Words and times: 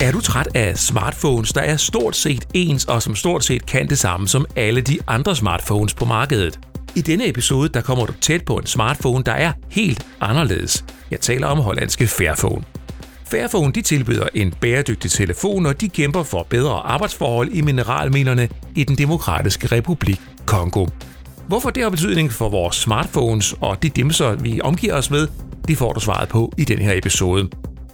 Er 0.00 0.12
du 0.12 0.20
træt 0.20 0.48
af 0.54 0.78
smartphones, 0.78 1.52
der 1.52 1.60
er 1.60 1.76
stort 1.76 2.16
set 2.16 2.48
ens 2.54 2.84
og 2.84 3.02
som 3.02 3.14
stort 3.14 3.44
set 3.44 3.66
kan 3.66 3.88
det 3.88 3.98
samme 3.98 4.28
som 4.28 4.46
alle 4.56 4.80
de 4.80 4.98
andre 5.06 5.36
smartphones 5.36 5.94
på 5.94 6.04
markedet? 6.04 6.58
I 6.96 7.00
denne 7.00 7.28
episode 7.28 7.68
der 7.68 7.80
kommer 7.80 8.06
du 8.06 8.12
tæt 8.20 8.44
på 8.44 8.56
en 8.56 8.66
smartphone, 8.66 9.24
der 9.24 9.32
er 9.32 9.52
helt 9.70 10.06
anderledes. 10.20 10.84
Jeg 11.10 11.20
taler 11.20 11.46
om 11.46 11.58
hollandske 11.58 12.06
Fairphone. 12.06 12.64
Fairphone 13.30 13.72
de 13.72 13.82
tilbyder 13.82 14.28
en 14.34 14.54
bæredygtig 14.60 15.10
telefon, 15.10 15.66
og 15.66 15.80
de 15.80 15.88
kæmper 15.88 16.22
for 16.22 16.46
bedre 16.50 16.74
arbejdsforhold 16.74 17.48
i 17.48 17.60
mineralminerne 17.60 18.48
i 18.76 18.84
den 18.84 18.98
demokratiske 18.98 19.66
republik 19.66 20.20
Kongo. 20.46 20.86
Hvorfor 21.46 21.70
det 21.70 21.82
har 21.82 21.90
betydning 21.90 22.32
for 22.32 22.48
vores 22.48 22.76
smartphones 22.76 23.54
og 23.60 23.82
de 23.82 23.88
dimser, 23.88 24.34
vi 24.34 24.60
omgiver 24.60 24.94
os 24.94 25.10
med, 25.10 25.28
det 25.68 25.78
får 25.78 25.92
du 25.92 26.00
svaret 26.00 26.28
på 26.28 26.52
i 26.58 26.64
den 26.64 26.78
her 26.78 26.92
episode. 26.92 27.48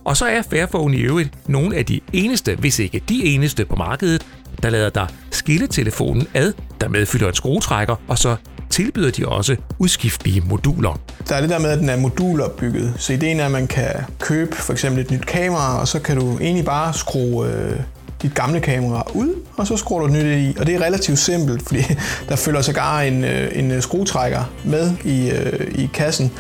Og 0.07 0.17
så 0.17 0.27
er 0.27 0.43
Fairphone 0.51 0.97
i 0.97 1.01
øvrigt 1.01 1.31
nogle 1.49 1.77
af 1.77 1.87
de 1.87 2.01
eneste, 2.13 2.57
hvis 2.59 2.79
ikke 2.79 3.03
de 3.09 3.25
eneste 3.25 3.65
på 3.65 3.77
markedet, 3.77 4.27
der 4.63 4.71
lader 4.71 4.91
dig 4.91 5.09
skille 5.31 5.67
telefonen 5.67 6.27
ad, 6.35 6.53
der 6.81 6.89
medfylder 6.89 7.29
en 7.29 7.35
skruetrækker, 7.35 7.97
og 8.09 8.19
så 8.19 8.37
tilbyder 8.71 9.11
de 9.11 9.29
også 9.29 9.57
udskiftelige 9.79 10.41
moduler. 10.41 11.01
Der 11.29 11.35
er 11.35 11.41
det 11.41 11.51
der 11.51 11.59
med, 11.59 11.71
at 11.71 11.79
den 11.79 11.89
er 11.89 11.97
modulopbygget. 11.97 12.95
Så 12.99 13.13
ideen 13.13 13.41
er, 13.41 13.45
at 13.45 13.51
man 13.51 13.67
kan 13.67 13.93
købe 14.21 14.57
for 14.57 14.73
eksempel 14.73 15.01
et 15.01 15.11
nyt 15.11 15.27
kamera, 15.27 15.81
og 15.81 15.89
så 15.89 16.01
kan 16.01 16.17
du 16.17 16.39
egentlig 16.39 16.65
bare 16.65 16.95
skrue 16.95 17.47
øh, 17.47 17.77
dit 18.23 18.35
gamle 18.35 18.61
kamera 18.61 19.07
ud, 19.15 19.35
og 19.57 19.67
så 19.67 19.77
skruer 19.77 20.01
du 20.01 20.07
et 20.07 20.13
nyt 20.13 20.39
i. 20.39 20.57
Og 20.59 20.67
det 20.67 20.75
er 20.75 20.81
relativt 20.81 21.19
simpelt, 21.19 21.63
fordi 21.67 21.83
der 22.29 22.37
følger 22.37 22.63
sågar 22.63 23.01
en, 23.01 23.25
øh, 23.25 23.59
en 23.59 23.71
øh, 23.71 23.83
skruetrækker 23.83 24.53
med 24.65 24.93
i, 25.05 25.31
øh, 25.31 25.83
i 25.83 25.91
kassen. 25.95 26.33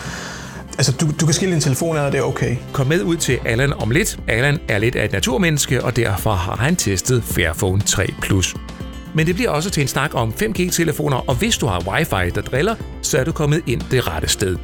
Altså, 0.79 0.93
du, 0.93 1.07
du 1.21 1.27
kan 1.27 1.35
skille 1.35 1.55
din 1.55 1.61
telefon 1.61 1.97
ad, 1.97 2.07
og 2.07 2.12
det 2.12 2.19
er 2.19 2.23
okay. 2.23 2.57
Kom 2.73 2.87
med 2.87 3.03
ud 3.03 3.16
til 3.16 3.39
Allan 3.45 3.73
om 3.73 3.91
lidt. 3.91 4.19
Allan 4.29 4.59
er 4.69 4.79
lidt 4.79 4.97
af 4.97 5.05
et 5.05 5.12
naturmenneske, 5.12 5.85
og 5.85 5.97
derfor 5.97 6.33
har 6.33 6.57
han 6.57 6.77
testet 6.77 7.24
Fairphone 7.24 7.83
3 7.83 8.07
Plus. 8.23 8.55
Men 9.15 9.27
det 9.27 9.35
bliver 9.35 9.51
også 9.51 9.71
til 9.71 9.80
en 9.80 9.88
snak 9.88 10.15
om 10.15 10.35
5G-telefoner, 10.43 11.16
og 11.29 11.35
hvis 11.35 11.59
du 11.59 11.66
har 11.66 11.88
wifi, 11.88 12.30
der 12.35 12.41
driller, 12.41 12.74
så 13.02 13.18
er 13.18 13.24
du 13.24 13.33
kommet 13.33 13.63
ind 13.66 13.80
det 13.91 14.09
rette 14.09 14.29
sted. 14.29 14.57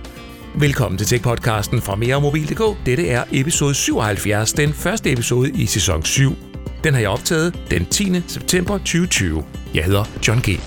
Velkommen 0.54 0.98
til 0.98 1.04
Tech-podcasten 1.16 1.80
fra 1.80 1.94
meremobil.dk. 1.94 2.86
Dette 2.86 3.08
er 3.08 3.24
episode 3.32 3.74
77, 3.74 4.52
den 4.52 4.72
første 4.72 5.12
episode 5.12 5.50
i 5.50 5.66
sæson 5.66 6.04
7. 6.04 6.36
Den 6.84 6.94
har 6.94 7.00
jeg 7.00 7.10
optaget 7.10 7.58
den 7.70 7.86
10. 7.86 8.22
september 8.28 8.78
2020. 8.78 9.44
Jeg 9.74 9.84
hedder 9.84 10.04
John 10.28 10.40
G. 10.40 10.60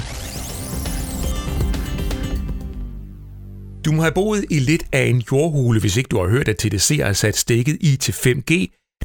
Du 3.85 3.91
må 3.91 4.01
have 4.01 4.11
boet 4.11 4.45
i 4.49 4.59
lidt 4.59 4.83
af 4.91 5.03
en 5.03 5.23
jordhule, 5.31 5.79
hvis 5.79 5.97
ikke 5.97 6.07
du 6.07 6.17
har 6.17 6.27
hørt, 6.27 6.47
at 6.47 6.57
TDC 6.57 6.99
har 7.03 7.13
sat 7.13 7.37
stikket 7.37 7.77
i 7.81 7.95
til 7.95 8.11
5G, 8.11 8.51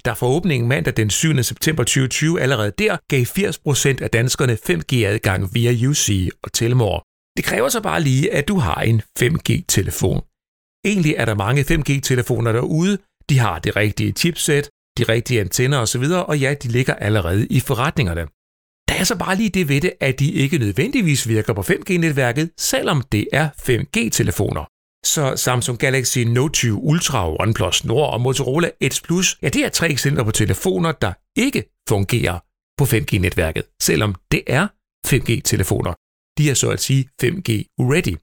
der 0.05 0.15
for 0.15 0.27
åbningen 0.27 0.69
mandag 0.69 0.97
den 0.97 1.11
7. 1.11 1.43
september 1.43 1.85
2020 1.85 2.41
allerede 2.41 2.73
der 2.79 2.97
gav 3.09 3.23
80% 3.23 4.03
af 4.03 4.11
danskerne 4.11 4.59
5G-adgang 4.71 5.55
via 5.55 5.89
UC 5.89 6.29
og 6.43 6.53
Telmore. 6.53 7.01
Det 7.37 7.45
kræver 7.45 7.69
så 7.69 7.81
bare 7.81 8.03
lige, 8.03 8.33
at 8.33 8.49
du 8.49 8.59
har 8.59 8.81
en 8.81 9.03
5G-telefon. 9.23 10.23
Egentlig 10.85 11.15
er 11.19 11.25
der 11.25 11.35
mange 11.35 11.63
5G-telefoner 11.63 12.53
derude, 12.53 12.99
de 13.29 13.39
har 13.39 13.59
det 13.59 13.77
rigtige 13.77 14.13
chipset, 14.13 14.69
de 14.99 15.03
rigtige 15.03 15.41
antenner 15.41 15.79
osv., 15.79 16.03
og 16.03 16.39
ja, 16.39 16.55
de 16.55 16.69
ligger 16.69 16.95
allerede 16.95 17.47
i 17.47 17.61
forretningerne. 17.61 18.27
Der 18.91 18.97
er 18.97 19.05
så 19.05 19.17
bare 19.17 19.37
lige 19.37 19.51
det 19.51 19.69
ved 19.69 19.81
det, 19.81 19.93
at 20.01 20.21
de 20.21 20.33
ikke 20.33 20.59
nødvendigvis 20.59 21.29
virker 21.29 21.53
på 21.53 21.61
5G-netværket, 21.61 22.51
selvom 22.59 23.03
det 23.13 23.29
er 23.33 23.49
5G-telefoner. 23.49 24.65
Så 25.05 25.37
Samsung 25.37 25.79
Galaxy 25.79 26.19
Note 26.19 26.53
20 26.53 26.83
Ultra, 26.83 27.43
OnePlus 27.43 27.85
Nord 27.85 28.13
og 28.13 28.21
Motorola 28.21 28.71
Edge 28.81 29.03
Plus, 29.05 29.39
ja, 29.43 29.49
det 29.49 29.65
er 29.65 29.69
tre 29.69 29.89
eksempler 29.91 30.25
på 30.25 30.31
telefoner, 30.31 30.93
der 30.93 31.13
ikke 31.37 31.65
fungerer 31.89 32.39
på 32.79 32.85
5G-netværket, 32.85 33.63
selvom 33.83 34.15
det 34.33 34.43
er 34.47 34.67
5G-telefoner. 35.07 35.95
De 36.39 36.51
er 36.51 36.55
så 36.55 36.71
at 36.71 36.81
sige 36.81 37.09
5G-ready. 37.23 38.17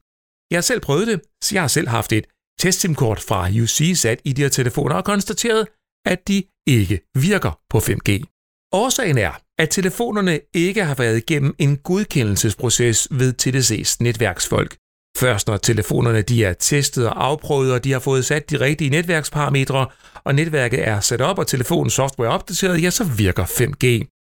Jeg 0.50 0.56
har 0.56 0.60
selv 0.70 0.80
prøvet 0.80 1.06
det, 1.06 1.20
så 1.44 1.54
jeg 1.54 1.62
har 1.62 1.68
selv 1.68 1.88
haft 1.88 2.12
et 2.12 2.26
testsimkort 2.60 3.20
fra 3.20 3.48
UC 3.62 3.92
sat 3.94 4.20
i 4.24 4.32
de 4.32 4.42
her 4.42 4.48
telefoner 4.48 4.94
og 4.94 5.04
konstateret, 5.04 5.66
at 6.06 6.28
de 6.28 6.42
ikke 6.66 7.00
virker 7.14 7.60
på 7.70 7.78
5G. 7.78 8.37
Årsagen 8.72 9.18
er, 9.18 9.30
at 9.58 9.70
telefonerne 9.70 10.40
ikke 10.54 10.84
har 10.84 10.94
været 10.94 11.16
igennem 11.16 11.54
en 11.58 11.76
godkendelsesproces 11.76 13.08
ved 13.10 13.34
TDC's 13.42 13.96
netværksfolk. 14.00 14.76
Først 15.18 15.46
når 15.48 15.56
telefonerne 15.56 16.22
de 16.22 16.44
er 16.44 16.52
testet 16.52 17.08
og 17.08 17.24
afprøvet, 17.24 17.72
og 17.72 17.84
de 17.84 17.92
har 17.92 17.98
fået 17.98 18.24
sat 18.24 18.50
de 18.50 18.60
rigtige 18.60 18.90
netværksparametre, 18.90 19.86
og 20.24 20.34
netværket 20.34 20.88
er 20.88 21.00
sat 21.00 21.20
op, 21.20 21.38
og 21.38 21.46
telefonens 21.46 21.92
software 21.92 22.30
opdateret, 22.30 22.82
ja, 22.82 22.90
så 22.90 23.04
virker 23.04 23.44
5G. 23.44 23.84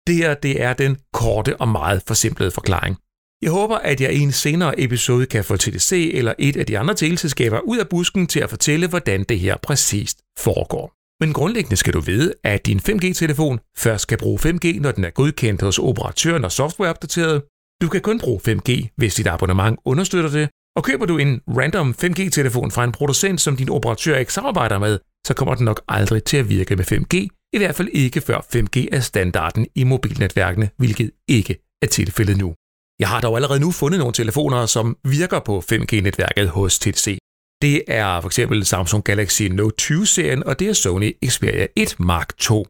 Det 0.07 0.15
her 0.15 0.33
det 0.33 0.61
er 0.61 0.73
den 0.73 0.97
korte 1.13 1.57
og 1.57 1.67
meget 1.67 2.03
forsimplede 2.07 2.51
forklaring. 2.51 2.97
Jeg 3.41 3.51
håber, 3.51 3.77
at 3.77 4.01
jeg 4.01 4.13
i 4.13 4.19
en 4.19 4.31
senere 4.31 4.79
episode 4.79 5.25
kan 5.25 5.43
få 5.43 5.57
TDC 5.57 6.11
eller 6.13 6.33
et 6.39 6.57
af 6.57 6.65
de 6.65 6.79
andre 6.79 6.93
teleselskaber 6.93 7.59
ud 7.59 7.77
af 7.77 7.89
busken 7.89 8.27
til 8.27 8.39
at 8.39 8.49
fortælle, 8.49 8.87
hvordan 8.87 9.23
det 9.23 9.39
her 9.39 9.57
præcist 9.63 10.17
foregår. 10.39 10.98
Men 11.21 11.33
grundlæggende 11.33 11.75
skal 11.75 11.93
du 11.93 11.99
vide, 11.99 12.33
at 12.43 12.65
din 12.65 12.79
5G-telefon 12.79 13.59
først 13.77 14.01
skal 14.01 14.17
bruge 14.17 14.39
5G, 14.39 14.81
når 14.81 14.91
den 14.91 15.03
er 15.03 15.09
godkendt 15.09 15.61
hos 15.61 15.79
operatøren 15.79 16.45
og 16.45 16.51
softwareopdateret. 16.51 17.41
Du 17.81 17.87
kan 17.89 18.01
kun 18.01 18.19
bruge 18.19 18.41
5G, 18.47 18.93
hvis 18.97 19.15
dit 19.15 19.27
abonnement 19.27 19.79
understøtter 19.85 20.29
det, 20.29 20.49
og 20.75 20.83
køber 20.83 21.05
du 21.05 21.17
en 21.17 21.41
random 21.47 21.95
5G-telefon 22.03 22.71
fra 22.71 22.83
en 22.83 22.91
producent, 22.91 23.41
som 23.41 23.55
din 23.55 23.69
operatør 23.69 24.17
ikke 24.17 24.33
samarbejder 24.33 24.79
med, 24.79 24.99
så 25.27 25.33
kommer 25.33 25.55
den 25.55 25.65
nok 25.65 25.81
aldrig 25.87 26.23
til 26.23 26.37
at 26.37 26.49
virke 26.49 26.75
med 26.75 26.91
5G, 26.91 27.15
i 27.53 27.57
hvert 27.57 27.75
fald 27.75 27.87
ikke 27.87 28.21
før 28.21 28.39
5G 28.55 28.87
er 28.91 28.99
standarden 28.99 29.67
i 29.75 29.83
mobilnetværkene, 29.83 30.69
hvilket 30.77 31.11
ikke 31.27 31.55
er 31.81 31.87
tilfældet 31.87 32.37
nu. 32.37 32.53
Jeg 32.99 33.07
har 33.09 33.21
dog 33.21 33.35
allerede 33.35 33.59
nu 33.59 33.71
fundet 33.71 33.99
nogle 33.99 34.13
telefoner, 34.13 34.65
som 34.65 34.97
virker 35.03 35.39
på 35.39 35.63
5G-netværket 35.71 36.47
hos 36.47 36.79
TDC. 36.79 37.17
Det 37.61 37.83
er 37.87 38.21
for 38.21 38.27
eksempel 38.27 38.65
Samsung 38.65 39.03
Galaxy 39.03 39.41
Note 39.41 39.75
20-serien, 39.81 40.43
og 40.43 40.59
det 40.59 40.69
er 40.69 40.73
Sony 40.73 41.11
Xperia 41.27 41.67
1 41.75 41.95
Mark 41.99 42.33
II. 42.51 42.63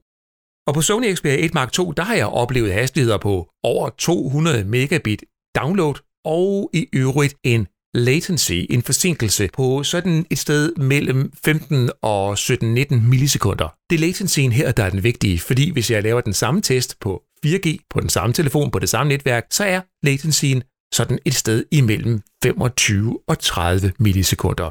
Og 0.68 0.74
på 0.74 0.82
Sony 0.82 1.16
Xperia 1.16 1.46
1 1.46 1.54
Mark 1.54 1.80
II, 1.80 1.86
der 1.98 2.04
har 2.04 2.16
jeg 2.16 2.28
oplevet 2.28 2.74
hastigheder 2.74 3.18
på 3.18 3.50
over 3.64 3.90
200 3.90 4.64
megabit 4.64 5.24
download, 5.56 5.96
og 6.26 6.70
i 6.74 6.88
øvrigt 6.94 7.36
en 7.44 7.68
latency, 7.94 8.66
en 8.70 8.82
forsinkelse 8.82 9.50
på 9.54 9.84
sådan 9.84 10.26
et 10.30 10.38
sted 10.38 10.76
mellem 10.76 11.32
15 11.44 11.90
og 12.02 12.34
17-19 12.34 12.96
millisekunder. 12.96 13.76
Det 13.90 13.96
er 13.96 14.00
latencyen 14.00 14.52
her, 14.52 14.72
der 14.72 14.84
er 14.84 14.90
den 14.90 15.04
vigtige, 15.04 15.40
fordi 15.40 15.72
hvis 15.72 15.92
jeg 15.92 16.04
laver 16.04 16.22
den 16.22 16.34
samme 16.34 16.62
test 16.62 17.00
på 17.00 17.24
4G 17.46 17.78
på 17.90 18.00
den 18.00 18.10
samme 18.10 18.34
telefon 18.34 18.72
på 18.72 18.80
det 18.80 18.90
samme 18.90 19.10
netværk, 19.10 19.46
så 19.52 19.64
er 19.64 19.82
latencyen 20.04 20.64
sådan 20.94 21.20
et 21.26 21.36
sted 21.36 21.66
imellem 21.72 22.22
25 22.44 23.20
og 23.28 23.40
30 23.40 23.92
millisekunder. 24.00 24.70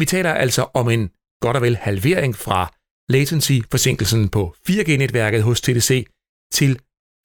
Vi 0.00 0.04
taler 0.04 0.32
altså 0.32 0.66
om 0.74 0.90
en 0.90 1.10
godt 1.40 1.56
og 1.56 1.62
vel 1.62 1.76
halvering 1.76 2.36
fra 2.36 2.72
latency-forsinkelsen 3.08 4.28
på 4.28 4.54
4G-netværket 4.70 5.42
hos 5.42 5.60
TDC 5.60 6.06
til 6.52 6.78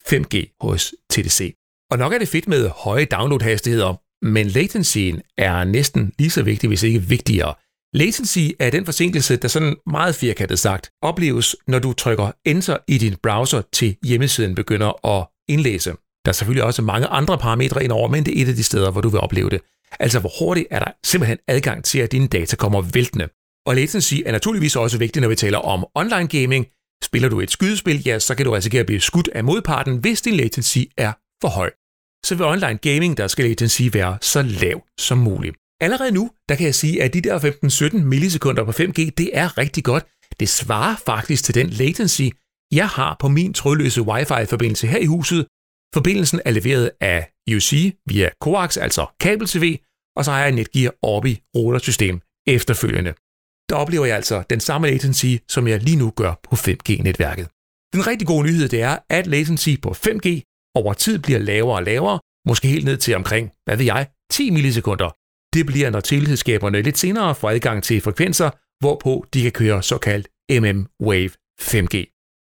5G 0.08 0.58
hos 0.62 0.94
TDC. 1.12 1.56
Og 1.91 1.97
nok 1.97 2.13
er 2.13 2.18
det 2.18 2.28
fedt 2.28 2.47
med 2.47 2.69
høje 2.69 3.06
downloadhastigheder, 3.06 3.94
men 4.25 4.47
latencyen 4.47 5.22
er 5.38 5.63
næsten 5.63 6.13
lige 6.19 6.30
så 6.30 6.44
vigtig, 6.44 6.68
hvis 6.68 6.84
ikke 6.84 7.00
vigtigere. 7.02 7.53
Latency 7.94 8.40
er 8.59 8.69
den 8.69 8.86
forsinkelse, 8.86 9.36
der 9.36 9.47
sådan 9.47 9.75
meget 9.88 10.16
firkantet 10.16 10.59
sagt 10.59 10.90
opleves, 11.02 11.56
når 11.68 11.80
du 11.80 11.94
trykker 11.94 12.31
Enter 12.46 12.78
i 12.88 12.97
din 12.97 13.16
browser 13.24 13.62
til 13.74 13.97
hjemmesiden 14.03 14.56
begynder 14.56 15.07
at 15.16 15.28
indlæse. 15.50 15.90
Der 16.25 16.30
er 16.31 16.34
selvfølgelig 16.34 16.63
også 16.63 16.81
mange 16.81 17.07
andre 17.07 17.38
parametre 17.38 17.84
indover, 17.84 18.07
men 18.07 18.25
det 18.25 18.38
er 18.38 18.42
et 18.42 18.50
af 18.50 18.56
de 18.56 18.63
steder, 18.63 18.92
hvor 18.92 19.02
du 19.02 19.09
vil 19.09 19.19
opleve 19.19 19.50
det. 19.50 19.62
Altså, 20.00 20.19
hvor 20.19 20.31
hurtigt 20.40 20.68
er 20.72 20.79
der 20.79 20.91
simpelthen 21.03 21.38
adgang 21.47 21.84
til, 21.84 22.00
at 22.00 22.12
dine 22.12 22.28
data 22.28 22.56
kommer 22.56 22.81
væltende. 22.81 23.28
Og 23.66 23.75
latency 23.75 24.16
er 24.25 24.31
naturligvis 24.31 24.75
også 24.75 24.97
vigtigt, 24.97 25.22
når 25.22 25.29
vi 25.29 25.35
taler 25.35 25.57
om 25.57 25.85
online 25.96 26.28
gaming. 26.28 26.68
Spiller 27.04 27.30
du 27.30 27.39
et 27.39 27.51
skydespil, 27.51 28.01
ja, 28.06 28.19
så 28.19 28.36
kan 28.36 28.45
du 28.45 28.51
risikere 28.51 28.80
at 28.80 28.86
blive 28.86 29.01
skudt 29.01 29.27
af 29.27 29.44
modparten, 29.44 29.98
hvis 29.98 30.21
din 30.21 30.36
latency 30.36 30.80
er 30.98 31.12
for 31.42 31.50
høj 31.50 31.71
så 32.25 32.36
ved 32.36 32.45
online 32.45 32.77
gaming, 32.77 33.18
der 33.18 33.27
skal 33.27 33.45
latency 33.45 33.81
være 33.94 34.18
så 34.21 34.42
lav 34.42 34.83
som 35.00 35.18
muligt. 35.18 35.56
Allerede 35.81 36.12
nu, 36.12 36.31
der 36.50 36.56
kan 36.56 36.65
jeg 36.65 36.75
sige, 36.75 37.04
at 37.04 37.13
de 37.13 37.21
der 37.21 37.39
15-17 37.94 37.98
millisekunder 37.98 38.63
på 38.63 38.71
5G, 38.71 39.09
det 39.18 39.30
er 39.33 39.57
rigtig 39.57 39.83
godt. 39.83 40.06
Det 40.39 40.50
svarer 40.50 40.95
faktisk 41.06 41.44
til 41.44 41.56
den 41.56 41.69
latency, 41.69 42.21
jeg 42.71 42.88
har 42.88 43.18
på 43.19 43.27
min 43.27 43.54
trådløse 43.54 44.01
Wi-Fi-forbindelse 44.01 44.88
her 44.88 44.98
i 44.98 45.06
huset. 45.06 45.48
Forbindelsen 45.95 46.42
er 46.45 46.51
leveret 46.51 46.92
af 47.01 47.31
UC 47.56 47.71
via 48.09 48.30
coax, 48.42 48.77
altså 48.77 49.06
kabel-TV, 49.19 49.77
og 50.18 50.25
så 50.25 50.31
har 50.31 50.39
jeg 50.39 50.51
Netgear 50.51 50.94
Orbi 51.01 51.42
routersystem 51.56 52.21
efterfølgende. 52.47 53.13
Der 53.69 53.75
oplever 53.75 54.06
jeg 54.06 54.15
altså 54.15 54.44
den 54.50 54.59
samme 54.59 54.88
latency, 54.88 55.31
som 55.47 55.68
jeg 55.68 55.80
lige 55.83 55.97
nu 55.97 56.09
gør 56.15 56.33
på 56.44 56.56
5G-netværket. 56.56 57.47
Den 57.94 58.07
rigtig 58.07 58.27
gode 58.27 58.44
nyhed 58.47 58.69
det 58.69 58.81
er, 58.81 58.97
at 59.09 59.27
latency 59.27 59.69
på 59.81 59.89
5G 59.89 60.27
over 60.75 60.94
tid 60.94 61.19
bliver 61.19 61.39
lavere 61.39 61.77
og 61.77 61.83
lavere, 61.83 62.19
måske 62.47 62.68
helt 62.68 62.86
ned 62.86 62.97
til 62.97 63.15
omkring, 63.15 63.51
hvad 63.65 63.77
ved 63.77 63.86
jeg, 63.86 64.07
10 64.31 64.50
millisekunder. 64.51 65.09
Det 65.56 65.65
bliver, 65.65 65.89
når 65.89 66.00
teleselskaberne 66.00 66.81
lidt 66.81 66.97
senere 66.97 67.36
får 67.36 67.50
adgang 67.50 67.83
til 67.83 68.01
frekvenser, 68.01 68.50
hvorpå 68.80 69.25
de 69.33 69.42
kan 69.42 69.51
køre 69.51 69.83
såkaldt 69.83 70.27
MM-Wave 70.51 71.33
5G. 71.62 71.97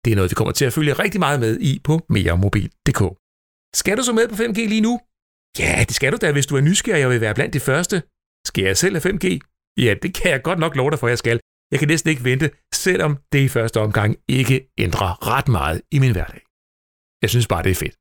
Det 0.04 0.12
er 0.12 0.16
noget, 0.16 0.30
vi 0.30 0.34
kommer 0.34 0.52
til 0.52 0.64
at 0.64 0.72
følge 0.72 0.92
rigtig 0.92 1.20
meget 1.20 1.40
med 1.40 1.60
i 1.60 1.80
på 1.84 2.06
meremobil.dk. 2.08 3.25
Skal 3.80 3.96
du 3.96 4.02
så 4.02 4.12
med 4.12 4.28
på 4.28 4.34
5G 4.34 4.68
lige 4.68 4.80
nu? 4.80 5.00
Ja, 5.58 5.84
det 5.88 5.94
skal 5.96 6.12
du 6.12 6.18
da, 6.20 6.32
hvis 6.32 6.46
du 6.46 6.56
er 6.56 6.60
nysgerrig 6.60 7.04
og 7.04 7.10
vil 7.10 7.20
være 7.20 7.34
blandt 7.34 7.54
de 7.54 7.60
første. 7.60 8.02
Skal 8.46 8.64
jeg 8.64 8.76
selv 8.76 8.96
have 8.96 9.14
5G? 9.14 9.26
Ja, 9.78 9.94
det 10.02 10.14
kan 10.14 10.30
jeg 10.30 10.42
godt 10.42 10.58
nok 10.58 10.76
love 10.76 10.90
dig 10.90 10.98
for, 10.98 11.08
jeg 11.08 11.18
skal. 11.18 11.40
Jeg 11.70 11.78
kan 11.78 11.88
næsten 11.88 12.10
ikke 12.10 12.24
vente, 12.24 12.50
selvom 12.74 13.18
det 13.32 13.38
i 13.38 13.48
første 13.48 13.80
omgang 13.80 14.16
ikke 14.28 14.72
ændrer 14.78 15.28
ret 15.28 15.48
meget 15.48 15.82
i 15.92 15.98
min 15.98 16.12
hverdag. 16.12 16.40
Jeg 17.22 17.30
synes 17.30 17.46
bare, 17.46 17.62
det 17.62 17.70
er 17.70 17.74
fedt. 17.74 17.94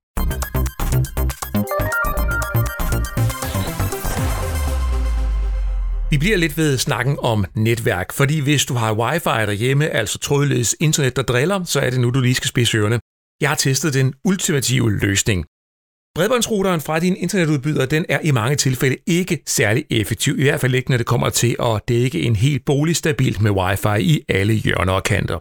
Vi 6.12 6.18
bliver 6.18 6.38
lidt 6.38 6.58
ved 6.58 6.78
snakken 6.78 7.18
om 7.20 7.46
netværk, 7.56 8.14
fordi 8.14 8.40
hvis 8.40 8.66
du 8.66 8.74
har 8.74 8.94
wifi 8.94 9.46
derhjemme, 9.50 9.90
altså 9.90 10.20
trådløs 10.20 10.76
internet, 10.80 11.16
der 11.16 11.22
driller, 11.22 11.64
så 11.64 11.80
er 11.80 11.90
det 11.90 12.00
nu, 12.00 12.10
du 12.10 12.20
lige 12.20 12.36
skal 12.36 12.48
spidse 12.48 12.78
ørerne. 12.78 13.00
Jeg 13.42 13.50
har 13.50 13.56
testet 13.56 13.94
den 13.94 14.14
ultimative 14.24 14.92
løsning. 14.92 15.46
Bredbåndsruteren 16.16 16.82
fra 16.82 17.00
din 17.00 17.16
internetudbyder, 17.16 17.86
den 17.86 18.06
er 18.10 18.20
i 18.24 18.32
mange 18.32 18.56
tilfælde 18.56 18.98
ikke 19.08 19.44
særlig 19.48 19.86
effektiv, 19.90 20.40
i 20.40 20.44
hvert 20.44 20.62
fald 20.62 20.76
ikke 20.76 20.90
når 20.90 20.98
det 20.98 21.06
kommer 21.06 21.30
til 21.30 21.56
at 21.60 21.82
dække 21.88 22.22
en 22.22 22.36
helt 22.36 22.66
bolig 22.66 22.96
stabilt 22.96 23.42
med 23.42 23.52
wifi 23.52 24.04
i 24.04 24.22
alle 24.30 24.54
hjørner 24.54 24.94
og 24.94 25.04
kanter. 25.04 25.40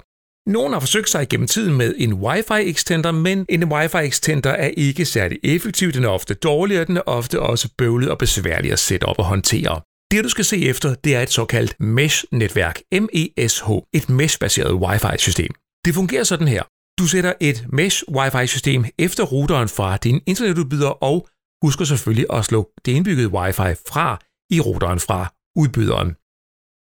Nogle 0.50 0.74
har 0.74 0.80
forsøgt 0.80 1.08
sig 1.08 1.28
gennem 1.28 1.46
tiden 1.46 1.74
med 1.76 1.94
en 1.98 2.12
Wi-Fi 2.12 2.60
extender, 2.70 3.12
men 3.12 3.46
en 3.48 3.62
Wi-Fi 3.72 3.98
extender 3.98 4.50
er 4.50 4.70
ikke 4.76 5.04
særlig 5.04 5.38
effektiv, 5.44 5.92
den 5.92 6.04
er 6.04 6.08
ofte 6.08 6.34
dårlig, 6.34 6.80
og 6.80 6.86
den 6.86 6.96
er 6.96 7.02
ofte 7.06 7.40
også 7.40 7.68
bøvlet 7.78 8.10
og 8.10 8.18
besværlig 8.18 8.72
at 8.72 8.78
sætte 8.78 9.04
op 9.04 9.18
og 9.18 9.24
håndtere. 9.24 9.80
Det 10.10 10.24
du 10.24 10.28
skal 10.28 10.44
se 10.44 10.68
efter, 10.68 10.94
det 10.94 11.14
er 11.14 11.20
et 11.20 11.30
såkaldt 11.30 11.74
mesh-netværk, 11.80 12.80
MESH, 12.92 13.64
et 13.92 14.10
mesh-baseret 14.10 14.72
Wi-Fi-system. 14.72 15.54
Det 15.84 15.94
fungerer 15.94 16.24
sådan 16.24 16.48
her. 16.48 16.62
Du 16.98 17.06
sætter 17.06 17.32
et 17.40 17.66
mesh 17.72 18.04
Wi-Fi-system 18.16 18.84
efter 18.98 19.24
routeren 19.24 19.68
fra 19.68 19.96
din 19.96 20.20
internetudbyder 20.26 20.88
og 20.88 21.28
husker 21.64 21.84
selvfølgelig 21.84 22.26
at 22.32 22.44
slå 22.44 22.70
det 22.84 22.92
indbyggede 22.92 23.28
Wi-Fi 23.28 23.72
fra 23.90 24.18
i 24.50 24.60
routeren 24.60 25.00
fra 25.00 25.32
udbyderen. 25.56 26.10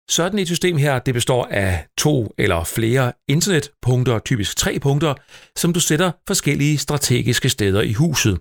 Sådan 0.10 0.40
et 0.40 0.48
system 0.48 0.78
her, 0.78 1.00
det 1.00 1.14
består 1.14 1.46
af 1.46 1.88
to 1.98 2.34
eller 2.38 2.64
flere 2.64 3.14
internetpunkter, 3.30 4.20
typisk 4.20 4.58
tre 4.58 4.80
punkter, 4.80 5.14
som 5.58 5.74
du 5.74 5.80
sætter 5.80 6.12
forskellige 6.28 6.78
strategiske 6.78 7.50
steder 7.50 7.82
i 7.82 7.94
huset. 7.94 8.40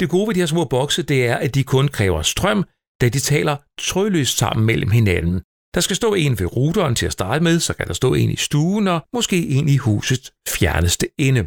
Det 0.00 0.08
gode 0.08 0.26
ved 0.26 0.34
de 0.34 0.40
her 0.40 0.46
små 0.46 0.64
bokse, 0.64 1.02
det 1.02 1.26
er, 1.26 1.36
at 1.36 1.54
de 1.54 1.64
kun 1.64 1.88
kræver 1.88 2.22
strøm, 2.22 2.64
da 3.00 3.08
de 3.08 3.20
taler 3.20 3.56
trådløst 3.80 4.38
sammen 4.38 4.66
mellem 4.66 4.90
hinanden. 4.90 5.42
Der 5.74 5.80
skal 5.80 5.96
stå 5.96 6.14
en 6.14 6.38
ved 6.38 6.56
routeren 6.56 6.94
til 6.94 7.06
at 7.06 7.12
starte 7.12 7.44
med, 7.44 7.60
så 7.60 7.74
kan 7.74 7.86
der 7.86 7.92
stå 7.92 8.14
en 8.14 8.30
i 8.30 8.36
stuen 8.36 8.88
og 8.88 9.00
måske 9.12 9.48
en 9.48 9.68
i 9.68 9.76
husets 9.76 10.32
fjerneste 10.48 11.06
ende. 11.18 11.46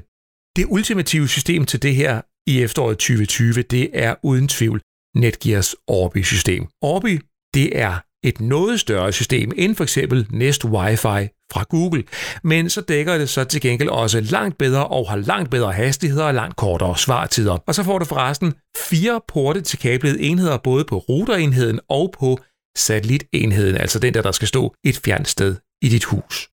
Det 0.55 0.65
ultimative 0.69 1.27
system 1.27 1.65
til 1.65 1.81
det 1.81 1.95
her 1.95 2.21
i 2.47 2.61
efteråret 2.61 2.97
2020, 2.97 3.53
det 3.53 3.89
er 3.93 4.15
uden 4.23 4.47
tvivl 4.47 4.81
Netgears 5.15 5.75
Orbi-system. 5.87 6.67
Orbi, 6.81 7.19
det 7.53 7.79
er 7.79 7.99
et 8.23 8.41
noget 8.41 8.79
større 8.79 9.11
system 9.11 9.51
end 9.57 9.75
for 9.75 9.83
eksempel 9.83 10.27
Nest 10.29 10.65
Wi-Fi 10.65 11.47
fra 11.53 11.63
Google, 11.69 12.03
men 12.43 12.69
så 12.69 12.81
dækker 12.81 13.17
det 13.17 13.29
så 13.29 13.43
til 13.43 13.61
gengæld 13.61 13.89
også 13.89 14.21
langt 14.21 14.57
bedre 14.57 14.87
og 14.87 15.09
har 15.09 15.17
langt 15.17 15.51
bedre 15.51 15.71
hastigheder 15.73 16.23
og 16.23 16.33
langt 16.33 16.55
kortere 16.55 16.97
svartider. 16.97 17.57
Og 17.67 17.75
så 17.75 17.83
får 17.83 17.99
du 17.99 18.05
forresten 18.05 18.53
fire 18.77 19.21
porte 19.27 19.61
til 19.61 19.79
kablede 19.79 20.21
enheder 20.21 20.57
både 20.57 20.85
på 20.85 20.97
routerenheden 20.97 21.79
og 21.89 22.13
på 22.19 22.39
satellitenheden, 22.77 23.77
altså 23.77 23.99
den 23.99 24.13
der, 24.13 24.21
der 24.21 24.31
skal 24.31 24.47
stå 24.47 24.73
et 24.83 24.97
fjernt 24.97 25.27
sted 25.27 25.55
i 25.81 25.89
dit 25.89 26.03
hus. 26.03 26.49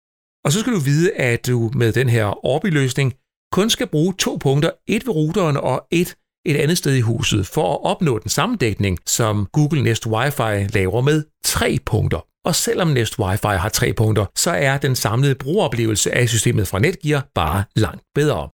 Og 0.44 0.52
så 0.52 0.60
skal 0.60 0.72
du 0.72 0.78
vide, 0.78 1.12
at 1.12 1.46
du 1.46 1.70
med 1.74 1.92
den 1.92 2.08
her 2.08 2.46
Orbi-løsning 2.46 3.14
kun 3.52 3.70
skal 3.70 3.86
bruge 3.86 4.14
to 4.18 4.36
punkter, 4.36 4.70
et 4.88 5.06
ved 5.06 5.14
routeren 5.14 5.56
og 5.56 5.86
et 5.90 6.16
et 6.46 6.56
andet 6.56 6.78
sted 6.78 6.94
i 6.94 7.00
huset, 7.00 7.46
for 7.46 7.74
at 7.74 7.84
opnå 7.84 8.18
den 8.18 8.28
samme 8.30 8.56
dækning, 8.56 8.98
som 9.06 9.48
Google 9.52 9.82
Nest 9.82 10.06
Wi-Fi 10.06 10.68
laver 10.74 11.00
med 11.00 11.24
tre 11.44 11.78
punkter. 11.86 12.26
Og 12.44 12.54
selvom 12.54 12.88
Nest 12.88 13.14
Wi-Fi 13.20 13.56
har 13.56 13.68
tre 13.68 13.92
punkter, 13.92 14.26
så 14.36 14.50
er 14.50 14.78
den 14.78 14.96
samlede 14.96 15.34
brugeroplevelse 15.34 16.14
af 16.14 16.28
systemet 16.28 16.68
fra 16.68 16.78
Netgear 16.78 17.28
bare 17.34 17.64
langt 17.76 18.02
bedre. 18.14 18.48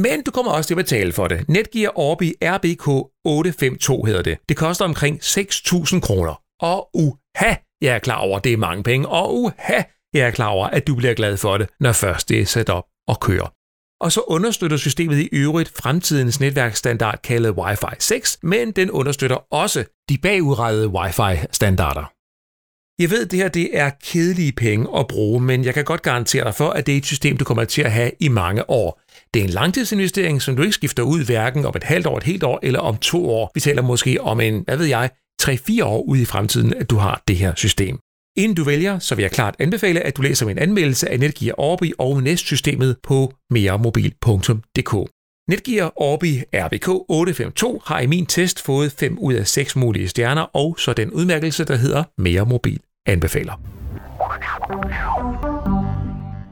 Men 0.00 0.22
du 0.22 0.30
kommer 0.30 0.52
også 0.52 0.68
til 0.68 0.74
at 0.74 0.84
betale 0.84 1.12
for 1.12 1.28
det. 1.28 1.48
Netgear 1.48 1.92
Orbi 1.94 2.34
RBK 2.42 2.88
852 3.24 4.06
hedder 4.06 4.22
det. 4.22 4.38
Det 4.48 4.56
koster 4.56 4.84
omkring 4.84 5.20
6.000 5.22 6.00
kroner. 6.00 6.34
Og 6.62 6.88
uha, 6.94 7.54
jeg 7.82 7.94
er 7.94 7.98
klar 7.98 8.18
over, 8.18 8.36
at 8.36 8.44
det 8.44 8.52
er 8.52 8.56
mange 8.56 8.82
penge. 8.82 9.08
Og 9.08 9.34
uha, 9.34 9.82
jeg 10.14 10.26
er 10.26 10.30
klar 10.30 10.48
over, 10.48 10.66
at 10.66 10.86
du 10.86 10.94
bliver 10.94 11.14
glad 11.14 11.36
for 11.36 11.58
det, 11.58 11.68
når 11.80 11.92
først 11.92 12.28
det 12.28 12.40
er 12.40 12.46
sat 12.46 12.68
op 12.70 12.84
og 13.08 13.20
kører. 13.20 13.52
Og 14.00 14.12
så 14.12 14.20
understøtter 14.20 14.76
systemet 14.76 15.18
i 15.18 15.28
øvrigt 15.32 15.72
fremtidens 15.82 16.40
netværksstandard 16.40 17.22
kaldet 17.22 17.54
Wi-Fi 17.58 17.94
6, 17.98 18.38
men 18.42 18.72
den 18.72 18.90
understøtter 18.90 19.36
også 19.50 19.84
de 20.08 20.18
bagudrettede 20.18 20.88
Wi-Fi-standarder. 20.88 22.12
Jeg 23.02 23.10
ved, 23.10 23.26
det 23.26 23.38
her 23.38 23.48
det 23.48 23.78
er 23.78 23.90
kedelige 24.04 24.52
penge 24.52 24.98
at 24.98 25.06
bruge, 25.06 25.40
men 25.40 25.64
jeg 25.64 25.74
kan 25.74 25.84
godt 25.84 26.02
garantere 26.02 26.44
dig 26.44 26.54
for, 26.54 26.70
at 26.70 26.86
det 26.86 26.92
er 26.92 26.96
et 26.98 27.06
system, 27.06 27.36
du 27.36 27.44
kommer 27.44 27.64
til 27.64 27.82
at 27.82 27.92
have 27.92 28.10
i 28.20 28.28
mange 28.28 28.70
år. 28.70 29.00
Det 29.34 29.40
er 29.40 29.44
en 29.44 29.50
langtidsinvestering, 29.50 30.42
som 30.42 30.56
du 30.56 30.62
ikke 30.62 30.74
skifter 30.74 31.02
ud 31.02 31.24
hverken 31.24 31.64
om 31.64 31.72
et 31.76 31.84
halvt 31.84 32.06
år, 32.06 32.16
et 32.16 32.22
helt 32.22 32.42
år 32.42 32.58
eller 32.62 32.80
om 32.80 32.96
to 32.96 33.30
år. 33.30 33.50
Vi 33.54 33.60
taler 33.60 33.82
måske 33.82 34.20
om 34.20 34.40
en, 34.40 34.62
hvad 34.64 34.76
ved 34.76 34.86
jeg, 34.86 35.10
3-4 35.44 35.84
år 35.84 36.02
ud 36.02 36.18
i 36.18 36.24
fremtiden, 36.24 36.74
at 36.74 36.90
du 36.90 36.96
har 36.96 37.22
det 37.28 37.36
her 37.36 37.54
system. 37.56 37.98
Inden 38.36 38.56
du 38.56 38.64
vælger, 38.64 38.98
så 38.98 39.14
vil 39.14 39.22
jeg 39.22 39.30
klart 39.30 39.56
anbefale, 39.58 40.00
at 40.00 40.16
du 40.16 40.22
læser 40.22 40.46
min 40.46 40.58
anmeldelse 40.58 41.10
af 41.10 41.20
Netgear 41.20 41.54
Orbi 41.58 41.92
og 41.98 42.22
Nest-systemet 42.22 42.96
på 43.02 43.32
meremobil.dk. 43.50 45.10
Netgear 45.48 45.92
Orbi 45.96 46.42
RBK 46.54 46.88
852 46.88 47.88
har 47.88 48.00
i 48.00 48.06
min 48.06 48.26
test 48.26 48.60
fået 48.60 48.92
5 48.92 49.18
ud 49.18 49.34
af 49.34 49.46
6 49.46 49.76
mulige 49.76 50.08
stjerner, 50.08 50.42
og 50.42 50.76
så 50.78 50.92
den 50.92 51.10
udmærkelse, 51.10 51.64
der 51.64 51.76
hedder 51.76 52.04
Mere 52.18 52.46
Mobil 52.46 52.80
anbefaler. 53.06 53.60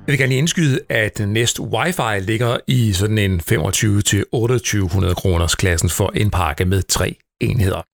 Jeg 0.07 0.13
vil 0.13 0.19
gerne 0.19 0.29
lige 0.29 0.39
indskyde, 0.39 0.81
at 0.89 1.21
Nest 1.29 1.61
Wi-Fi 1.61 2.19
ligger 2.19 2.59
i 2.67 2.93
sådan 2.93 3.19
en 3.19 3.41
25-2800 3.41 5.15
kroners 5.15 5.55
klassen 5.55 5.91
for 5.91 6.13
en 6.15 6.31
pakke 6.31 6.65
med 6.65 6.83
tre 6.83 7.17
enheder. 7.41 7.90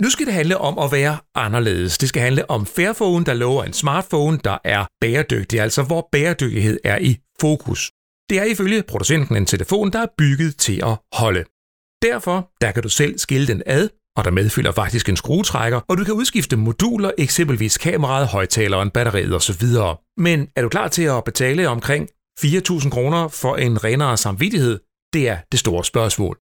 Nu 0.00 0.10
skal 0.10 0.26
det 0.26 0.34
handle 0.34 0.58
om 0.58 0.78
at 0.78 0.92
være 0.92 1.18
anderledes. 1.34 1.98
Det 1.98 2.08
skal 2.08 2.22
handle 2.22 2.50
om 2.50 2.66
Fairphone, 2.66 3.24
der 3.24 3.34
lover 3.34 3.64
en 3.64 3.72
smartphone, 3.72 4.38
der 4.44 4.58
er 4.64 4.86
bæredygtig, 5.00 5.60
altså 5.60 5.82
hvor 5.82 6.08
bæredygtighed 6.12 6.78
er 6.84 6.98
i 6.98 7.18
fokus. 7.40 7.90
Det 8.30 8.38
er 8.38 8.44
ifølge 8.44 8.82
producenten 8.82 9.36
en 9.36 9.46
telefon, 9.46 9.92
der 9.92 9.98
er 9.98 10.06
bygget 10.18 10.56
til 10.56 10.80
at 10.84 10.98
holde. 11.12 11.44
Derfor 12.02 12.50
der 12.60 12.72
kan 12.72 12.82
du 12.82 12.88
selv 12.88 13.18
skille 13.18 13.46
den 13.46 13.62
ad, 13.66 13.88
og 14.16 14.24
der 14.24 14.30
medfølger 14.30 14.72
faktisk 14.72 15.08
en 15.08 15.16
skruetrækker, 15.16 15.80
og 15.88 15.98
du 15.98 16.04
kan 16.04 16.14
udskifte 16.14 16.56
moduler, 16.56 17.10
eksempelvis 17.18 17.78
kameraet, 17.78 18.28
højtaleren, 18.28 18.90
batteriet 18.90 19.34
osv. 19.34 19.66
Men 20.16 20.48
er 20.56 20.62
du 20.62 20.68
klar 20.68 20.88
til 20.88 21.02
at 21.02 21.24
betale 21.24 21.68
omkring 21.68 22.08
4.000 22.40 22.90
kroner 22.90 23.28
for 23.28 23.56
en 23.56 23.84
renere 23.84 24.16
samvittighed? 24.16 24.78
Det 25.12 25.28
er 25.28 25.38
det 25.52 25.60
store 25.60 25.84
spørgsmål. 25.84 26.38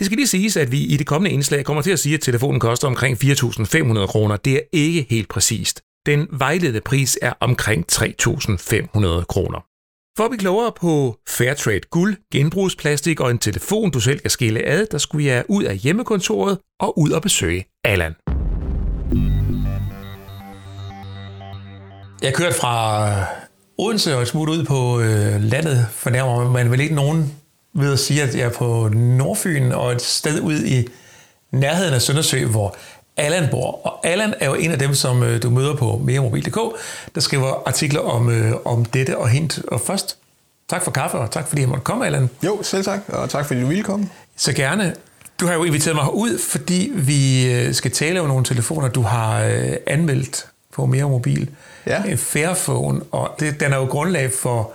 Det 0.00 0.06
skal 0.06 0.16
lige 0.16 0.26
siges, 0.26 0.56
at 0.56 0.72
vi 0.72 0.78
i 0.78 0.96
det 0.96 1.06
kommende 1.06 1.34
indslag 1.34 1.64
kommer 1.64 1.82
til 1.82 1.90
at 1.90 1.98
sige, 1.98 2.14
at 2.14 2.20
telefonen 2.20 2.60
koster 2.60 2.88
omkring 2.88 3.18
4.500 3.24 4.06
kroner. 4.06 4.36
Det 4.36 4.54
er 4.54 4.60
ikke 4.72 5.06
helt 5.10 5.28
præcist. 5.28 5.80
Den 6.06 6.28
vejledende 6.32 6.80
pris 6.80 7.18
er 7.22 7.32
omkring 7.40 7.84
3.500 7.92 9.24
kroner. 9.24 9.64
For 10.16 10.24
at 10.24 10.30
blive 10.30 10.38
klogere 10.38 10.72
på 10.80 11.16
Fairtrade 11.28 11.80
guld, 11.90 12.16
genbrugsplastik 12.32 13.20
og 13.20 13.30
en 13.30 13.38
telefon, 13.38 13.90
du 13.90 14.00
selv 14.00 14.18
kan 14.20 14.30
skille 14.30 14.66
ad, 14.66 14.86
der 14.86 14.98
skulle 14.98 15.26
jeg 15.26 15.44
ud 15.48 15.64
af 15.64 15.76
hjemmekontoret 15.76 16.58
og 16.80 16.98
ud 16.98 17.10
og 17.10 17.22
besøge 17.22 17.64
Allan. 17.84 18.14
Jeg 22.22 22.34
kørte 22.34 22.54
fra 22.54 23.06
Odense 23.78 24.16
og 24.16 24.26
smut 24.26 24.48
ud 24.48 24.64
på 24.64 25.00
øh, 25.00 25.42
landet, 25.42 25.86
fornærmer 25.90 26.50
man 26.50 26.70
vel 26.70 26.80
ikke 26.80 26.94
nogen 26.94 27.39
ved 27.72 27.92
at 27.92 27.98
sige, 27.98 28.22
at 28.22 28.34
jeg 28.34 28.42
er 28.42 28.50
på 28.50 28.88
Nordfyn 28.92 29.72
og 29.72 29.92
et 29.92 30.02
sted 30.02 30.40
ud 30.40 30.64
i 30.64 30.88
nærheden 31.50 31.94
af 31.94 32.02
Søndersø, 32.02 32.46
hvor 32.46 32.76
Allan 33.16 33.48
bor. 33.50 33.86
Og 33.86 34.06
Allan 34.06 34.34
er 34.40 34.46
jo 34.46 34.54
en 34.54 34.70
af 34.70 34.78
dem, 34.78 34.94
som 34.94 35.22
øh, 35.22 35.42
du 35.42 35.50
møder 35.50 35.74
på 35.76 36.00
meremobil.dk, 36.04 36.58
der 37.14 37.20
skriver 37.20 37.62
artikler 37.66 38.00
om, 38.00 38.30
øh, 38.30 38.52
om 38.64 38.84
dette 38.84 39.18
og 39.18 39.28
hint. 39.28 39.62
Og 39.68 39.80
først, 39.80 40.16
tak 40.68 40.82
for 40.82 40.90
kaffe, 40.90 41.18
og 41.18 41.30
tak 41.30 41.48
fordi 41.48 41.60
jeg 41.60 41.68
måtte 41.68 41.84
komme, 41.84 42.06
Allan. 42.06 42.30
Jo, 42.44 42.62
selv 42.62 42.84
tak, 42.84 43.00
og 43.08 43.30
tak 43.30 43.46
fordi 43.46 43.60
du 43.60 43.66
ville 43.66 43.82
komme. 43.82 44.08
Så 44.36 44.52
gerne. 44.52 44.94
Du 45.40 45.46
har 45.46 45.54
jo 45.54 45.64
inviteret 45.64 45.96
mig 45.96 46.14
ud, 46.14 46.38
fordi 46.38 46.92
vi 46.94 47.52
øh, 47.52 47.74
skal 47.74 47.90
tale 47.90 48.20
om 48.20 48.28
nogle 48.28 48.44
telefoner, 48.44 48.88
du 48.88 49.02
har 49.02 49.38
anmeldt 49.86 50.46
på 50.72 50.86
Mere 50.86 51.08
Mobil. 51.08 51.50
Ja. 51.86 52.02
En 52.02 52.18
Fairphone, 52.18 53.00
og 53.10 53.36
det, 53.40 53.60
den 53.60 53.72
er 53.72 53.76
jo 53.76 53.84
grundlag 53.84 54.32
for 54.32 54.72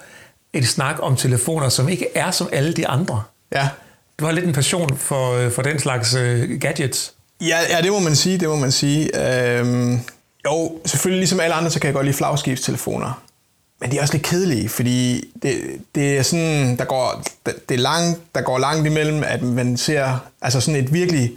et 0.55 0.67
snak 0.67 0.95
om 0.99 1.15
telefoner, 1.15 1.69
som 1.69 1.89
ikke 1.89 2.07
er 2.15 2.31
som 2.31 2.49
alle 2.51 2.73
de 2.73 2.87
andre. 2.87 3.23
Ja. 3.53 3.69
Du 4.19 4.25
har 4.25 4.31
lidt 4.31 4.45
en 4.45 4.53
passion 4.53 4.97
for, 4.97 5.49
for 5.49 5.61
den 5.61 5.79
slags 5.79 6.15
uh, 6.15 6.59
gadgets. 6.61 7.13
Ja, 7.41 7.57
ja, 7.69 7.81
det 7.81 7.91
må 7.91 7.99
man 7.99 8.15
sige, 8.15 8.37
det 8.37 8.49
må 8.49 8.55
man 8.55 8.71
sige. 8.71 9.09
Øhm, 9.59 9.99
jo, 10.45 10.79
selvfølgelig 10.85 11.19
ligesom 11.19 11.39
alle 11.39 11.55
andre, 11.55 11.71
så 11.71 11.79
kan 11.79 11.87
jeg 11.87 11.93
godt 11.93 12.05
lide 12.05 12.17
flagskibstelefoner. 12.17 13.21
men 13.81 13.91
de 13.91 13.97
er 13.97 14.01
også 14.01 14.13
lidt 14.13 14.25
kedelige, 14.25 14.69
fordi 14.69 15.23
det, 15.41 15.61
det 15.95 16.17
er 16.17 16.21
sådan, 16.21 16.77
der 16.77 16.85
går, 16.85 17.23
det 17.45 17.75
er 17.75 17.77
langt, 17.77 18.19
der 18.35 18.41
går 18.41 18.57
langt 18.57 18.87
imellem, 18.87 19.23
at 19.23 19.41
man 19.41 19.77
ser 19.77 20.17
altså 20.41 20.61
sådan 20.61 20.83
et 20.83 20.93
virkelig 20.93 21.31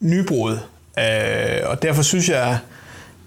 nybrud. 0.00 0.58
Øh, 0.98 1.60
og 1.64 1.82
derfor 1.82 2.02
synes 2.02 2.28
jeg, 2.28 2.58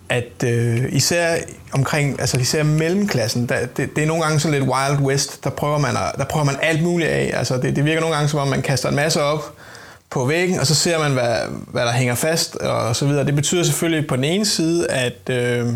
at 0.10 0.44
øh, 0.44 0.86
især 0.90 1.38
omkring, 1.72 2.20
altså 2.20 2.38
især 2.38 2.64
mellemklassen, 2.64 3.50
der, 3.50 3.66
det, 3.66 3.96
det 3.96 4.04
er 4.04 4.08
nogle 4.08 4.24
gange 4.24 4.40
sådan 4.40 4.60
lidt 4.60 4.70
Wild 4.70 5.00
West, 5.00 5.44
der 5.44 5.50
prøver 5.50 5.78
man, 5.78 5.96
der 6.18 6.26
prøver 6.30 6.46
man 6.46 6.56
alt 6.62 6.84
muligt 6.84 7.10
af. 7.10 7.32
Altså 7.34 7.58
det, 7.58 7.76
det 7.76 7.86
virker 7.86 8.00
nogle 8.02 8.16
gange 8.16 8.30
som 8.30 8.40
om, 8.40 8.48
man 8.48 8.62
kaster 8.62 8.90
en 8.90 8.96
masse 8.96 9.22
op 9.22 9.54
på 10.10 10.26
væggen, 10.26 10.60
og 10.60 10.68
så 10.68 10.76
ser 10.76 11.00
man, 11.00 11.12
hvad, 11.12 11.36
hvad 11.68 11.86
der 11.86 11.92
hænger 11.92 12.16
fast 12.16 12.56
og 12.56 12.96
så 12.96 13.06
videre. 13.06 13.26
Det 13.26 13.36
betyder 13.36 13.64
selvfølgelig 13.64 14.08
på 14.08 14.16
den 14.16 14.24
ene 14.24 14.46
side, 14.46 14.92
at, 14.92 15.30
øh, 15.30 15.68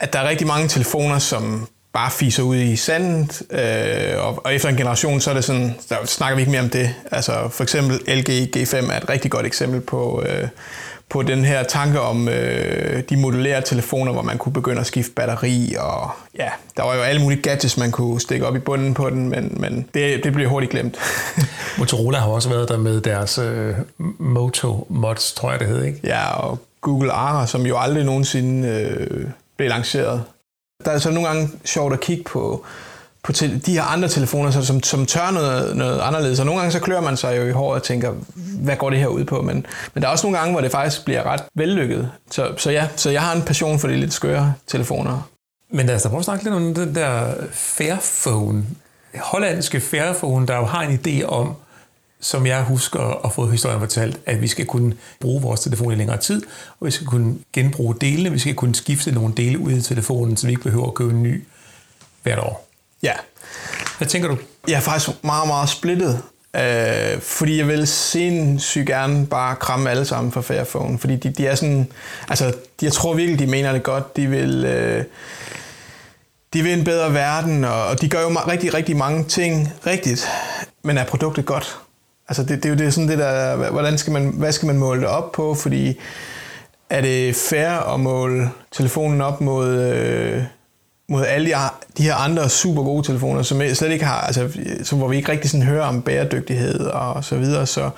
at 0.00 0.12
der 0.12 0.18
er 0.18 0.28
rigtig 0.28 0.46
mange 0.46 0.68
telefoner, 0.68 1.18
som 1.18 1.68
bare 1.92 2.10
fiser 2.10 2.42
ud 2.42 2.56
i 2.56 2.76
sandet, 2.76 3.42
øh, 3.50 4.24
og, 4.26 4.40
og 4.44 4.54
efter 4.54 4.68
en 4.68 4.76
generation, 4.76 5.20
så 5.20 5.30
er 5.30 5.34
det 5.34 5.44
sådan, 5.44 5.74
der 5.88 5.96
snakker 6.06 6.36
vi 6.36 6.42
ikke 6.42 6.50
mere 6.50 6.60
om 6.60 6.70
det. 6.70 6.94
Altså 7.10 7.48
for 7.48 7.62
eksempel 7.62 8.00
LG 8.06 8.56
G5 8.56 8.92
er 8.92 8.96
et 8.96 9.08
rigtig 9.08 9.30
godt 9.30 9.46
eksempel 9.46 9.80
på, 9.80 10.24
øh, 10.26 10.48
på 11.10 11.22
den 11.22 11.44
her 11.44 11.62
tanke 11.62 12.00
om 12.00 12.28
øh, 12.28 13.02
de 13.08 13.16
modulære 13.16 13.62
telefoner, 13.62 14.12
hvor 14.12 14.22
man 14.22 14.38
kunne 14.38 14.52
begynde 14.52 14.80
at 14.80 14.86
skifte 14.86 15.12
batteri, 15.12 15.74
og 15.78 16.10
ja, 16.38 16.48
der 16.76 16.82
var 16.82 16.94
jo 16.94 17.00
alle 17.00 17.22
mulige 17.22 17.42
gadgets, 17.42 17.76
man 17.76 17.90
kunne 17.90 18.20
stikke 18.20 18.46
op 18.46 18.56
i 18.56 18.58
bunden 18.58 18.94
på 18.94 19.10
den, 19.10 19.28
men, 19.28 19.56
men 19.60 19.88
det, 19.94 20.24
det 20.24 20.32
blev 20.32 20.48
hurtigt 20.48 20.72
glemt. 20.72 20.96
Motorola 21.78 22.18
har 22.18 22.28
også 22.28 22.48
været 22.48 22.68
der 22.68 22.78
med 22.78 23.00
deres 23.00 23.38
øh, 23.38 23.74
Moto 24.18 24.86
Mods, 24.88 25.32
tror 25.32 25.50
jeg 25.50 25.60
det 25.60 25.68
hed, 25.68 25.84
ikke? 25.84 26.00
Ja, 26.04 26.32
og 26.32 26.58
Google 26.80 27.12
Ara, 27.12 27.46
som 27.46 27.66
jo 27.66 27.78
aldrig 27.78 28.04
nogensinde 28.04 28.68
øh, 28.68 29.24
blev 29.56 29.68
lanceret. 29.68 30.22
Der 30.84 30.90
er 30.90 30.98
så 30.98 31.10
nogle 31.10 31.28
gange 31.28 31.48
sjovt 31.64 31.92
at 31.92 32.00
kigge 32.00 32.24
på, 32.24 32.64
på 33.22 33.32
te- 33.32 33.58
de 33.66 33.72
her 33.72 33.82
andre 33.82 34.08
telefoner, 34.08 34.50
som, 34.50 34.82
som 34.82 35.06
tør 35.06 35.30
noget, 35.30 35.76
noget 35.76 36.00
anderledes. 36.00 36.40
Og 36.40 36.46
nogle 36.46 36.60
gange 36.60 36.72
så 36.72 36.78
klør 36.80 37.00
man 37.00 37.16
sig 37.16 37.36
jo 37.36 37.46
i 37.46 37.50
håret 37.50 37.80
og 37.80 37.82
tænker, 37.82 38.12
hvad 38.34 38.76
går 38.76 38.90
det 38.90 38.98
her 38.98 39.06
ud 39.06 39.24
på? 39.24 39.42
Men, 39.42 39.66
men 39.94 40.02
der 40.02 40.08
er 40.08 40.12
også 40.12 40.26
nogle 40.26 40.38
gange, 40.38 40.52
hvor 40.52 40.60
det 40.60 40.70
faktisk 40.70 41.04
bliver 41.04 41.22
ret 41.22 41.42
vellykket. 41.54 42.10
Så, 42.30 42.52
så 42.56 42.70
ja, 42.70 42.88
så 42.96 43.10
jeg 43.10 43.22
har 43.22 43.34
en 43.34 43.42
passion 43.42 43.78
for 43.78 43.88
de 43.88 43.96
lidt 43.96 44.12
skøre 44.12 44.54
telefoner. 44.66 45.28
Men 45.72 45.86
lad 45.86 45.94
os 45.94 46.02
da 46.02 46.08
prøve 46.08 46.18
at 46.18 46.24
snakke 46.24 46.44
lidt 46.44 46.54
om 46.54 46.74
den 46.74 46.94
der 46.94 47.34
Fairphone. 47.52 48.64
Hollandske 49.16 49.80
Fairphone, 49.80 50.46
der 50.46 50.56
jo 50.56 50.64
har 50.64 50.82
en 50.82 51.00
idé 51.06 51.24
om, 51.24 51.54
som 52.20 52.46
jeg 52.46 52.62
husker 52.62 53.24
at 53.26 53.32
få 53.32 53.46
historien 53.46 53.80
fortalt, 53.80 54.20
at 54.26 54.40
vi 54.40 54.48
skal 54.48 54.66
kunne 54.66 54.94
bruge 55.20 55.42
vores 55.42 55.60
telefon 55.60 55.92
i 55.92 55.94
længere 55.94 56.16
tid, 56.16 56.42
og 56.80 56.86
vi 56.86 56.90
skal 56.90 57.06
kunne 57.06 57.38
genbruge 57.52 57.94
delene, 58.00 58.30
vi 58.30 58.38
skal 58.38 58.54
kunne 58.54 58.74
skifte 58.74 59.12
nogle 59.12 59.34
dele 59.36 59.58
ud 59.58 59.72
i 59.72 59.82
telefonen, 59.82 60.36
så 60.36 60.46
vi 60.46 60.52
ikke 60.52 60.62
behøver 60.62 60.86
at 60.86 60.94
købe 60.94 61.10
en 61.10 61.22
ny 61.22 61.44
hvert 62.22 62.38
år. 62.38 62.69
Ja. 63.02 63.12
Hvad 63.98 64.08
tænker 64.08 64.28
du? 64.28 64.36
Jeg 64.68 64.76
er 64.76 64.80
faktisk 64.80 65.24
meget, 65.24 65.48
meget 65.48 65.68
splittet, 65.68 66.22
øh, 66.56 67.20
fordi 67.20 67.58
jeg 67.58 67.68
vil 67.68 67.86
sindssygt 67.86 68.86
gerne 68.86 69.26
bare 69.26 69.56
kramme 69.56 69.90
alle 69.90 70.04
sammen 70.04 70.32
for 70.32 70.40
Fairphone, 70.40 70.98
fordi 70.98 71.16
de, 71.16 71.30
de 71.30 71.46
er 71.46 71.54
sådan, 71.54 71.92
altså 72.28 72.52
jeg 72.82 72.92
tror 72.92 73.14
virkelig, 73.14 73.38
de 73.38 73.46
mener 73.46 73.72
det 73.72 73.82
godt, 73.82 74.16
de 74.16 74.26
vil... 74.26 74.64
Øh, 74.64 75.04
de 76.52 76.62
vil 76.62 76.72
en 76.72 76.84
bedre 76.84 77.14
verden, 77.14 77.64
og 77.64 78.00
de 78.00 78.08
gør 78.08 78.20
jo 78.20 78.28
rigtig, 78.28 78.74
rigtig 78.74 78.96
mange 78.96 79.24
ting 79.24 79.72
rigtigt, 79.86 80.28
men 80.82 80.98
er 80.98 81.04
produktet 81.04 81.46
godt? 81.46 81.78
Altså 82.28 82.42
det, 82.42 82.62
det 82.62 82.64
er 82.64 82.68
jo 82.68 82.74
det, 82.74 82.94
sådan 82.94 83.08
det 83.08 83.18
der, 83.18 83.70
hvordan 83.70 83.98
skal 83.98 84.12
man, 84.12 84.28
hvad 84.28 84.52
skal 84.52 84.66
man 84.66 84.78
måle 84.78 85.00
det 85.00 85.08
op 85.08 85.32
på, 85.32 85.54
fordi 85.54 86.00
er 86.90 87.00
det 87.00 87.36
fair 87.36 87.94
at 87.94 88.00
måle 88.00 88.50
telefonen 88.72 89.20
op 89.20 89.40
mod, 89.40 89.68
øh, 89.68 90.42
mod 91.10 91.26
alle 91.26 91.50
de, 91.50 91.54
de 91.98 92.02
her 92.02 92.14
andre 92.14 92.48
super 92.48 92.82
gode 92.82 93.06
telefoner, 93.06 93.42
som 93.42 93.62
slet 93.74 93.90
ikke 93.90 94.04
har, 94.04 94.20
altså, 94.20 94.48
som, 94.82 94.98
hvor 94.98 95.08
vi 95.08 95.16
ikke 95.16 95.32
rigtig 95.32 95.50
sådan 95.50 95.66
hører 95.66 95.86
om 95.86 96.02
bæredygtighed 96.02 96.80
og 96.80 97.24
så 97.24 97.36
videre. 97.36 97.66
Så, 97.66 97.90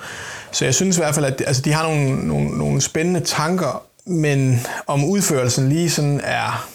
så 0.51 0.65
jeg 0.65 0.75
synes 0.75 0.97
i 0.97 0.99
hvert 0.99 1.15
fald, 1.15 1.25
at 1.25 1.43
altså, 1.47 1.61
de 1.61 1.73
har 1.73 1.83
nogle, 1.83 2.27
nogle, 2.27 2.57
nogle 2.57 2.81
spændende 2.81 3.19
tanker, 3.19 3.83
men 4.05 4.59
om 4.87 5.05
udførelsen 5.05 5.69
lige 5.69 5.89
sådan 5.89 6.21
er... 6.23 6.69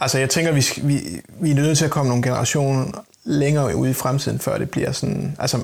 Altså 0.00 0.18
jeg 0.18 0.30
tænker, 0.30 0.52
vi, 0.52 0.64
vi, 0.82 1.00
vi 1.40 1.50
er 1.50 1.54
nødt 1.54 1.78
til 1.78 1.84
at 1.84 1.90
komme 1.90 2.08
nogle 2.08 2.22
generationer 2.22 3.04
længere 3.24 3.76
ude 3.76 3.90
i 3.90 3.94
fremtiden, 3.94 4.38
før 4.38 4.58
det 4.58 4.70
bliver 4.70 4.92
sådan... 4.92 5.36
Altså, 5.38 5.58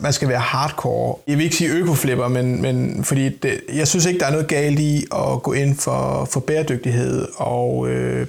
man 0.00 0.12
skal 0.12 0.28
være 0.28 0.40
hardcore. 0.40 1.16
Jeg 1.26 1.36
vil 1.36 1.44
ikke 1.44 1.56
sige 1.56 1.70
økoflipper, 1.70 2.28
men, 2.28 2.62
men 2.62 3.04
fordi 3.04 3.28
det, 3.28 3.60
jeg 3.74 3.88
synes 3.88 4.06
ikke, 4.06 4.20
der 4.20 4.26
er 4.26 4.30
noget 4.30 4.48
galt 4.48 4.78
i 4.78 5.04
at 5.14 5.42
gå 5.42 5.52
ind 5.52 5.76
for, 5.76 6.28
for 6.30 6.40
bæredygtighed 6.40 7.28
og 7.36 7.88
øh, 7.88 8.26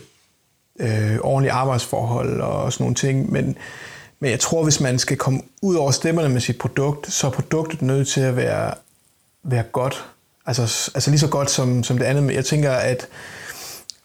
øh, 0.83 1.19
ordentlige 1.21 1.51
arbejdsforhold 1.51 2.41
og 2.41 2.73
sådan 2.73 2.83
nogle 2.83 2.95
ting. 2.95 3.31
Men, 3.31 3.57
men 4.19 4.31
jeg 4.31 4.39
tror, 4.39 4.63
hvis 4.63 4.79
man 4.79 4.99
skal 4.99 5.17
komme 5.17 5.41
ud 5.61 5.75
over 5.75 5.91
stemmerne 5.91 6.29
med 6.29 6.41
sit 6.41 6.57
produkt, 6.57 7.13
så 7.13 7.27
er 7.27 7.31
produktet 7.31 7.81
nødt 7.81 8.07
til 8.07 8.21
at 8.21 8.35
være, 8.35 8.73
være 9.43 9.63
godt. 9.63 10.05
Altså, 10.45 10.91
altså 10.95 11.09
lige 11.09 11.19
så 11.19 11.27
godt 11.27 11.51
som, 11.51 11.83
som 11.83 11.97
det 11.97 12.05
andet. 12.05 12.23
Men 12.23 12.35
jeg 12.35 12.45
tænker, 12.45 12.71
at 12.71 13.07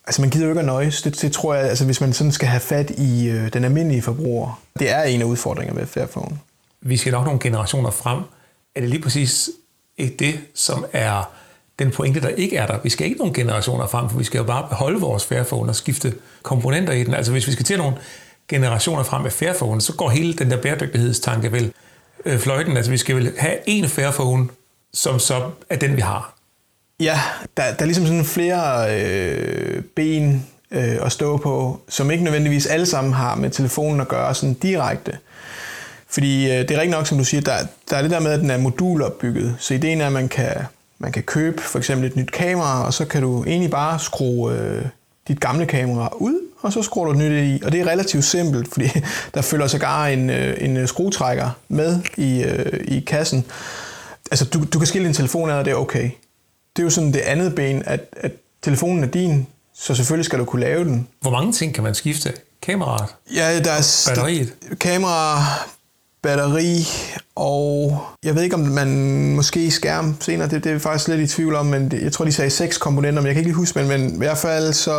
altså 0.06 0.20
man 0.20 0.30
gider 0.30 0.44
jo 0.44 0.50
ikke 0.50 0.60
at 0.60 0.66
nøjes. 0.66 1.02
Det, 1.02 1.22
det 1.22 1.32
tror 1.32 1.54
jeg, 1.54 1.68
altså 1.68 1.84
hvis 1.84 2.00
man 2.00 2.12
sådan 2.12 2.32
skal 2.32 2.48
have 2.48 2.60
fat 2.60 2.90
i 2.90 3.28
øh, 3.28 3.52
den 3.52 3.64
almindelige 3.64 4.02
forbruger, 4.02 4.62
det 4.78 4.90
er 4.90 5.02
en 5.02 5.20
af 5.20 5.24
udfordringerne 5.24 5.80
ved 5.80 5.86
Fairphone. 5.86 6.38
Vi 6.80 6.96
skal 6.96 7.12
nok 7.12 7.24
nogle 7.24 7.40
generationer 7.40 7.90
frem. 7.90 8.22
Er 8.74 8.80
det 8.80 8.90
lige 8.90 9.02
præcis 9.02 9.50
ikke 9.98 10.16
det, 10.16 10.40
som 10.54 10.86
er 10.92 11.30
den 11.78 11.90
pointe, 11.90 12.20
der 12.20 12.28
ikke 12.28 12.56
er 12.56 12.66
der. 12.66 12.78
Vi 12.82 12.88
skal 12.88 13.06
ikke 13.06 13.18
nogen 13.18 13.34
generationer 13.34 13.86
frem, 13.86 14.10
for 14.10 14.18
vi 14.18 14.24
skal 14.24 14.38
jo 14.38 14.44
bare 14.44 14.66
beholde 14.68 15.00
vores 15.00 15.24
Fairphone 15.24 15.70
og 15.70 15.76
skifte 15.76 16.14
komponenter 16.42 16.92
i 16.92 17.04
den. 17.04 17.14
Altså 17.14 17.32
hvis 17.32 17.46
vi 17.46 17.52
skal 17.52 17.64
til 17.64 17.78
nogle 17.78 17.96
generationer 18.48 19.02
frem 19.02 19.22
med 19.22 19.30
Fairphone, 19.30 19.80
så 19.80 19.92
går 19.92 20.10
hele 20.10 20.32
den 20.32 20.50
der 20.50 20.62
bæredygtighedstanke 20.62 21.52
vel 21.52 21.72
øh, 22.24 22.38
fløjten. 22.38 22.76
Altså 22.76 22.90
vi 22.90 22.96
skal 22.96 23.16
vel 23.16 23.32
have 23.38 23.56
en 23.66 23.88
Fairphone, 23.88 24.48
som 24.94 25.18
så 25.18 25.50
er 25.70 25.76
den, 25.76 25.96
vi 25.96 26.00
har. 26.00 26.34
Ja, 27.00 27.20
der, 27.56 27.62
der 27.62 27.82
er 27.82 27.84
ligesom 27.84 28.06
sådan 28.06 28.24
flere 28.24 28.96
øh, 29.00 29.82
ben 29.96 30.46
øh, 30.70 30.96
at 31.06 31.12
stå 31.12 31.36
på, 31.36 31.80
som 31.88 32.10
ikke 32.10 32.24
nødvendigvis 32.24 32.66
alle 32.66 32.86
sammen 32.86 33.12
har 33.12 33.34
med 33.34 33.50
telefonen 33.50 34.00
at 34.00 34.08
gøre 34.08 34.34
sådan 34.34 34.54
direkte. 34.54 35.18
Fordi 36.08 36.44
øh, 36.44 36.58
det 36.58 36.70
er 36.70 36.80
rigtig 36.80 36.90
nok, 36.90 37.06
som 37.06 37.18
du 37.18 37.24
siger, 37.24 37.40
der, 37.40 37.56
der 37.90 37.96
er 37.96 38.02
det 38.02 38.10
der 38.10 38.20
med, 38.20 38.32
at 38.32 38.40
den 38.40 38.50
er 38.50 38.58
modulopbygget. 38.58 39.56
Så 39.58 39.74
ideen 39.74 40.00
er, 40.00 40.06
at 40.06 40.12
man 40.12 40.28
kan 40.28 40.54
man 40.98 41.12
kan 41.12 41.22
købe 41.22 41.62
for 41.62 41.78
eksempel 41.78 42.06
et 42.06 42.16
nyt 42.16 42.30
kamera, 42.32 42.86
og 42.86 42.94
så 42.94 43.04
kan 43.04 43.22
du 43.22 43.44
egentlig 43.44 43.70
bare 43.70 43.98
skrue 43.98 44.52
øh, 44.52 44.84
dit 45.28 45.40
gamle 45.40 45.66
kamera 45.66 46.12
ud, 46.16 46.40
og 46.60 46.72
så 46.72 46.82
skruer 46.82 47.04
du 47.04 47.10
et 47.10 47.18
nyt 47.18 47.44
i. 47.44 47.62
Og 47.64 47.72
det 47.72 47.80
er 47.80 47.86
relativt 47.86 48.24
simpelt, 48.24 48.72
fordi 48.72 48.88
der 49.34 49.42
følger 49.42 49.66
sågar 49.66 50.06
en, 50.06 50.30
øh, 50.30 50.56
en 50.60 50.76
øh, 50.76 50.88
skruetrækker 50.88 51.50
med 51.68 52.00
i, 52.16 52.42
øh, 52.42 52.80
i 52.96 53.00
kassen. 53.00 53.44
Altså, 54.30 54.44
du, 54.44 54.64
du 54.64 54.78
kan 54.78 54.86
skille 54.86 55.06
din 55.06 55.14
telefon 55.14 55.50
af, 55.50 55.54
og 55.54 55.64
det 55.64 55.70
er 55.70 55.74
okay. 55.76 56.10
Det 56.76 56.82
er 56.82 56.84
jo 56.84 56.90
sådan 56.90 57.12
det 57.12 57.20
andet 57.20 57.54
ben, 57.54 57.82
at, 57.86 58.00
at 58.12 58.32
telefonen 58.62 59.04
er 59.04 59.08
din, 59.08 59.46
så 59.74 59.94
selvfølgelig 59.94 60.24
skal 60.24 60.38
du 60.38 60.44
kunne 60.44 60.60
lave 60.60 60.84
den. 60.84 61.08
Hvor 61.20 61.30
mange 61.30 61.52
ting 61.52 61.74
kan 61.74 61.84
man 61.84 61.94
skifte? 61.94 62.32
Kameraet? 62.62 63.14
Ja, 63.34 63.60
der 63.60 63.70
er 63.70 64.04
batteriet. 64.08 64.54
Kamera, 64.80 65.42
batteri, 66.22 66.86
og 67.36 68.00
jeg 68.24 68.34
ved 68.34 68.42
ikke, 68.42 68.56
om 68.56 68.60
man 68.60 68.88
måske 69.34 69.70
skærm 69.70 70.16
senere, 70.20 70.48
det, 70.48 70.64
det 70.64 70.72
er 70.72 70.78
faktisk 70.78 71.08
lidt 71.08 71.20
i 71.20 71.34
tvivl 71.34 71.54
om, 71.54 71.66
men 71.66 71.90
det, 71.90 72.02
jeg 72.02 72.12
tror, 72.12 72.24
de 72.24 72.32
sagde 72.32 72.50
seks 72.50 72.78
komponenter, 72.78 73.22
men 73.22 73.26
jeg 73.26 73.34
kan 73.34 73.40
ikke 73.40 73.48
lige 73.48 73.56
huske, 73.56 73.78
men, 73.78 73.88
men 73.88 74.14
i 74.14 74.18
hvert 74.18 74.38
fald 74.38 74.72
så 74.72 74.92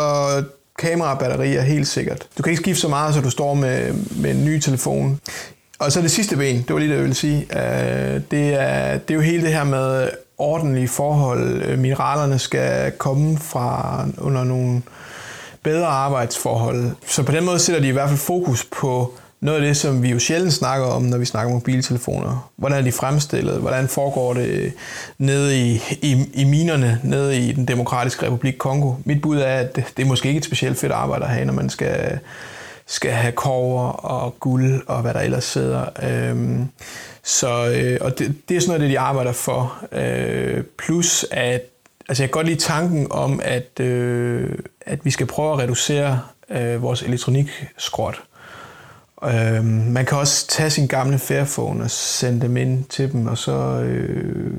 kamera 0.79 1.13
og 1.13 1.19
batteri 1.19 1.55
er 1.55 1.61
helt 1.61 1.87
sikkert. 1.87 2.27
Du 2.37 2.43
kan 2.43 2.51
ikke 2.51 2.61
skifte 2.61 2.81
så 2.81 2.87
meget, 2.87 3.13
så 3.13 3.21
du 3.21 3.29
står 3.29 3.53
med, 3.53 3.93
med 4.15 4.31
en 4.31 4.45
ny 4.45 4.59
telefon. 4.59 5.19
Og 5.79 5.91
så 5.91 6.01
det 6.01 6.11
sidste 6.11 6.35
ben, 6.35 6.57
det 6.57 6.73
var 6.73 6.79
lige 6.79 6.89
det, 6.89 6.95
jeg 6.95 7.03
ville 7.03 7.15
sige. 7.15 7.41
Øh, 7.41 8.21
det, 8.31 8.53
er, 8.53 8.97
det 8.97 9.11
er 9.11 9.15
jo 9.15 9.21
hele 9.21 9.43
det 9.43 9.53
her 9.53 9.63
med 9.63 10.09
ordentlige 10.37 10.87
forhold. 10.87 11.61
Øh, 11.63 11.79
mineralerne 11.79 12.39
skal 12.39 12.91
komme 12.91 13.37
fra 13.37 14.05
under 14.17 14.43
nogle 14.43 14.81
bedre 15.63 15.87
arbejdsforhold. 15.87 16.91
Så 17.07 17.23
på 17.23 17.31
den 17.31 17.45
måde 17.45 17.59
sætter 17.59 17.81
de 17.81 17.87
i 17.87 17.91
hvert 17.91 18.09
fald 18.09 18.19
fokus 18.19 18.65
på 18.71 19.13
noget 19.41 19.59
af 19.59 19.65
det, 19.65 19.77
som 19.77 20.03
vi 20.03 20.09
jo 20.09 20.19
sjældent 20.19 20.53
snakker 20.53 20.87
om, 20.87 21.01
når 21.01 21.17
vi 21.17 21.25
snakker 21.25 21.53
mobiltelefoner. 21.53 22.51
Hvordan 22.55 22.77
er 22.77 22.81
de 22.81 22.91
fremstillet? 22.91 23.59
Hvordan 23.59 23.87
foregår 23.87 24.33
det 24.33 24.73
nede 25.17 25.59
i, 25.59 25.81
i, 26.01 26.25
i 26.33 26.43
minerne, 26.43 27.01
nede 27.03 27.37
i 27.37 27.51
den 27.51 27.67
demokratiske 27.67 28.25
republik 28.25 28.55
Kongo? 28.57 28.93
Mit 29.05 29.21
bud 29.21 29.37
er, 29.37 29.55
at 29.55 29.75
det, 29.75 29.83
det 29.97 30.03
er 30.03 30.07
måske 30.07 30.27
ikke 30.27 30.37
et 30.37 30.45
specielt 30.45 30.77
fedt 30.79 30.91
arbejde 30.91 31.25
at 31.25 31.31
have, 31.31 31.45
når 31.45 31.53
man 31.53 31.69
skal, 31.69 32.19
skal 32.85 33.11
have 33.11 33.31
kover 33.31 33.89
og 33.89 34.39
guld 34.39 34.81
og 34.87 35.01
hvad 35.01 35.13
der 35.13 35.19
ellers 35.19 35.43
sidder. 35.43 35.85
Øhm, 36.03 36.67
så, 37.23 37.73
øh, 37.75 37.97
og 38.01 38.19
det, 38.19 38.35
det 38.49 38.57
er 38.57 38.61
sådan 38.61 38.69
noget, 38.69 38.81
det 38.81 38.89
de 38.89 38.99
arbejder 38.99 39.31
for. 39.31 39.85
Øh, 39.91 40.63
plus 40.77 41.25
at 41.31 41.61
altså 42.09 42.23
jeg 42.23 42.29
kan 42.29 42.37
godt 42.37 42.47
lide 42.47 42.59
tanken 42.59 43.07
om, 43.11 43.39
at, 43.43 43.79
øh, 43.79 44.49
at 44.81 45.05
vi 45.05 45.11
skal 45.11 45.25
prøve 45.25 45.53
at 45.53 45.59
reducere 45.59 46.21
øh, 46.49 46.81
vores 46.81 47.01
elektronikskrot. 47.01 48.21
Øh, 49.23 49.65
man 49.65 50.05
kan 50.05 50.17
også 50.17 50.47
tage 50.47 50.69
sin 50.69 50.87
gamle 50.87 51.19
Fairphone 51.19 51.83
og 51.83 51.91
sende 51.91 52.41
dem 52.41 52.57
ind 52.57 52.83
til 52.85 53.11
dem, 53.11 53.27
og 53.27 53.37
så 53.37 53.51
øh, 53.81 54.53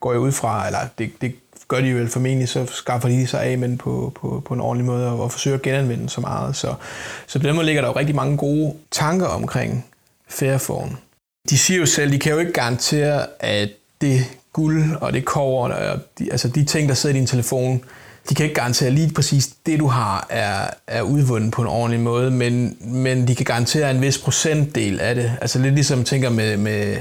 går 0.00 0.12
jeg 0.12 0.20
ud 0.20 0.32
fra, 0.32 0.66
eller 0.66 0.78
det, 0.98 1.12
det 1.20 1.34
gør 1.68 1.80
de 1.80 1.94
vel 1.94 2.08
formentlig, 2.08 2.48
så 2.48 2.66
skaffer 2.66 3.08
de 3.08 3.26
sig 3.26 3.42
af 3.42 3.58
men 3.58 3.78
på, 3.78 4.12
på, 4.20 4.42
på 4.46 4.54
en 4.54 4.60
ordentlig 4.60 4.86
måde 4.86 5.08
og, 5.08 5.20
og 5.20 5.32
forsøger 5.32 5.56
at 5.56 5.62
genanvende 5.62 6.08
så 6.08 6.20
meget. 6.20 6.56
Så, 6.56 6.74
så 7.26 7.38
på 7.38 7.46
den 7.46 7.54
måde 7.54 7.66
ligger 7.66 7.82
der 7.82 7.88
jo 7.88 7.96
rigtig 7.96 8.14
mange 8.16 8.36
gode 8.36 8.74
tanker 8.90 9.26
omkring 9.26 9.86
Fairphone. 10.28 10.96
De 11.50 11.58
siger 11.58 11.80
jo 11.80 11.86
selv, 11.86 12.12
de 12.12 12.18
kan 12.18 12.32
jo 12.32 12.38
ikke 12.38 12.52
garantere, 12.52 13.26
at 13.40 13.68
det 14.00 14.24
guld 14.52 14.96
og 15.00 15.12
det 15.12 15.24
kover, 15.24 15.68
og 15.68 15.98
de, 16.18 16.28
altså 16.30 16.48
de 16.48 16.64
ting, 16.64 16.88
der 16.88 16.94
sidder 16.94 17.16
i 17.16 17.18
din 17.18 17.26
telefon, 17.26 17.84
de 18.28 18.34
kan 18.34 18.44
ikke 18.44 18.54
garantere 18.54 18.90
lige 18.90 19.14
præcis 19.14 19.48
det, 19.66 19.78
du 19.78 19.86
har, 19.86 20.26
er, 20.30 20.70
er 20.86 21.02
udvundet 21.02 21.52
på 21.52 21.62
en 21.62 21.68
ordentlig 21.68 22.00
måde, 22.00 22.30
men, 22.30 22.76
men 22.80 23.28
de 23.28 23.34
kan 23.34 23.44
garantere 23.44 23.90
en 23.90 24.02
vis 24.02 24.18
procentdel 24.18 25.00
af 25.00 25.14
det. 25.14 25.32
Altså 25.40 25.58
lidt 25.58 25.74
ligesom 25.74 26.04
tænker 26.04 26.30
med, 26.30 26.56
med, 26.56 26.96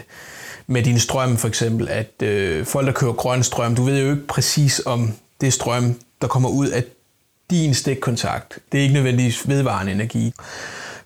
med 0.67 0.84
din 0.84 1.00
strøm 1.00 1.38
for 1.38 1.48
eksempel, 1.48 1.89
at 1.89 2.22
øh, 2.24 2.65
folk, 2.65 2.88
der 2.88 2.94
kører 2.94 3.13
grøn 3.13 3.44
strøm, 3.44 3.75
du 3.75 3.84
ved 3.84 4.01
jo 4.01 4.12
ikke 4.12 4.27
præcis 4.27 4.82
om 4.86 5.12
det 5.41 5.53
strøm, 5.53 6.00
der 6.22 6.27
kommer 6.27 6.50
ud 6.50 6.67
af 6.67 6.84
din 7.50 7.74
stikkontakt. 7.74 8.60
Det 8.72 8.77
er 8.77 8.82
ikke 8.82 8.94
nødvendigvis 8.94 9.48
vedvarende 9.48 9.91
energi. 9.91 10.34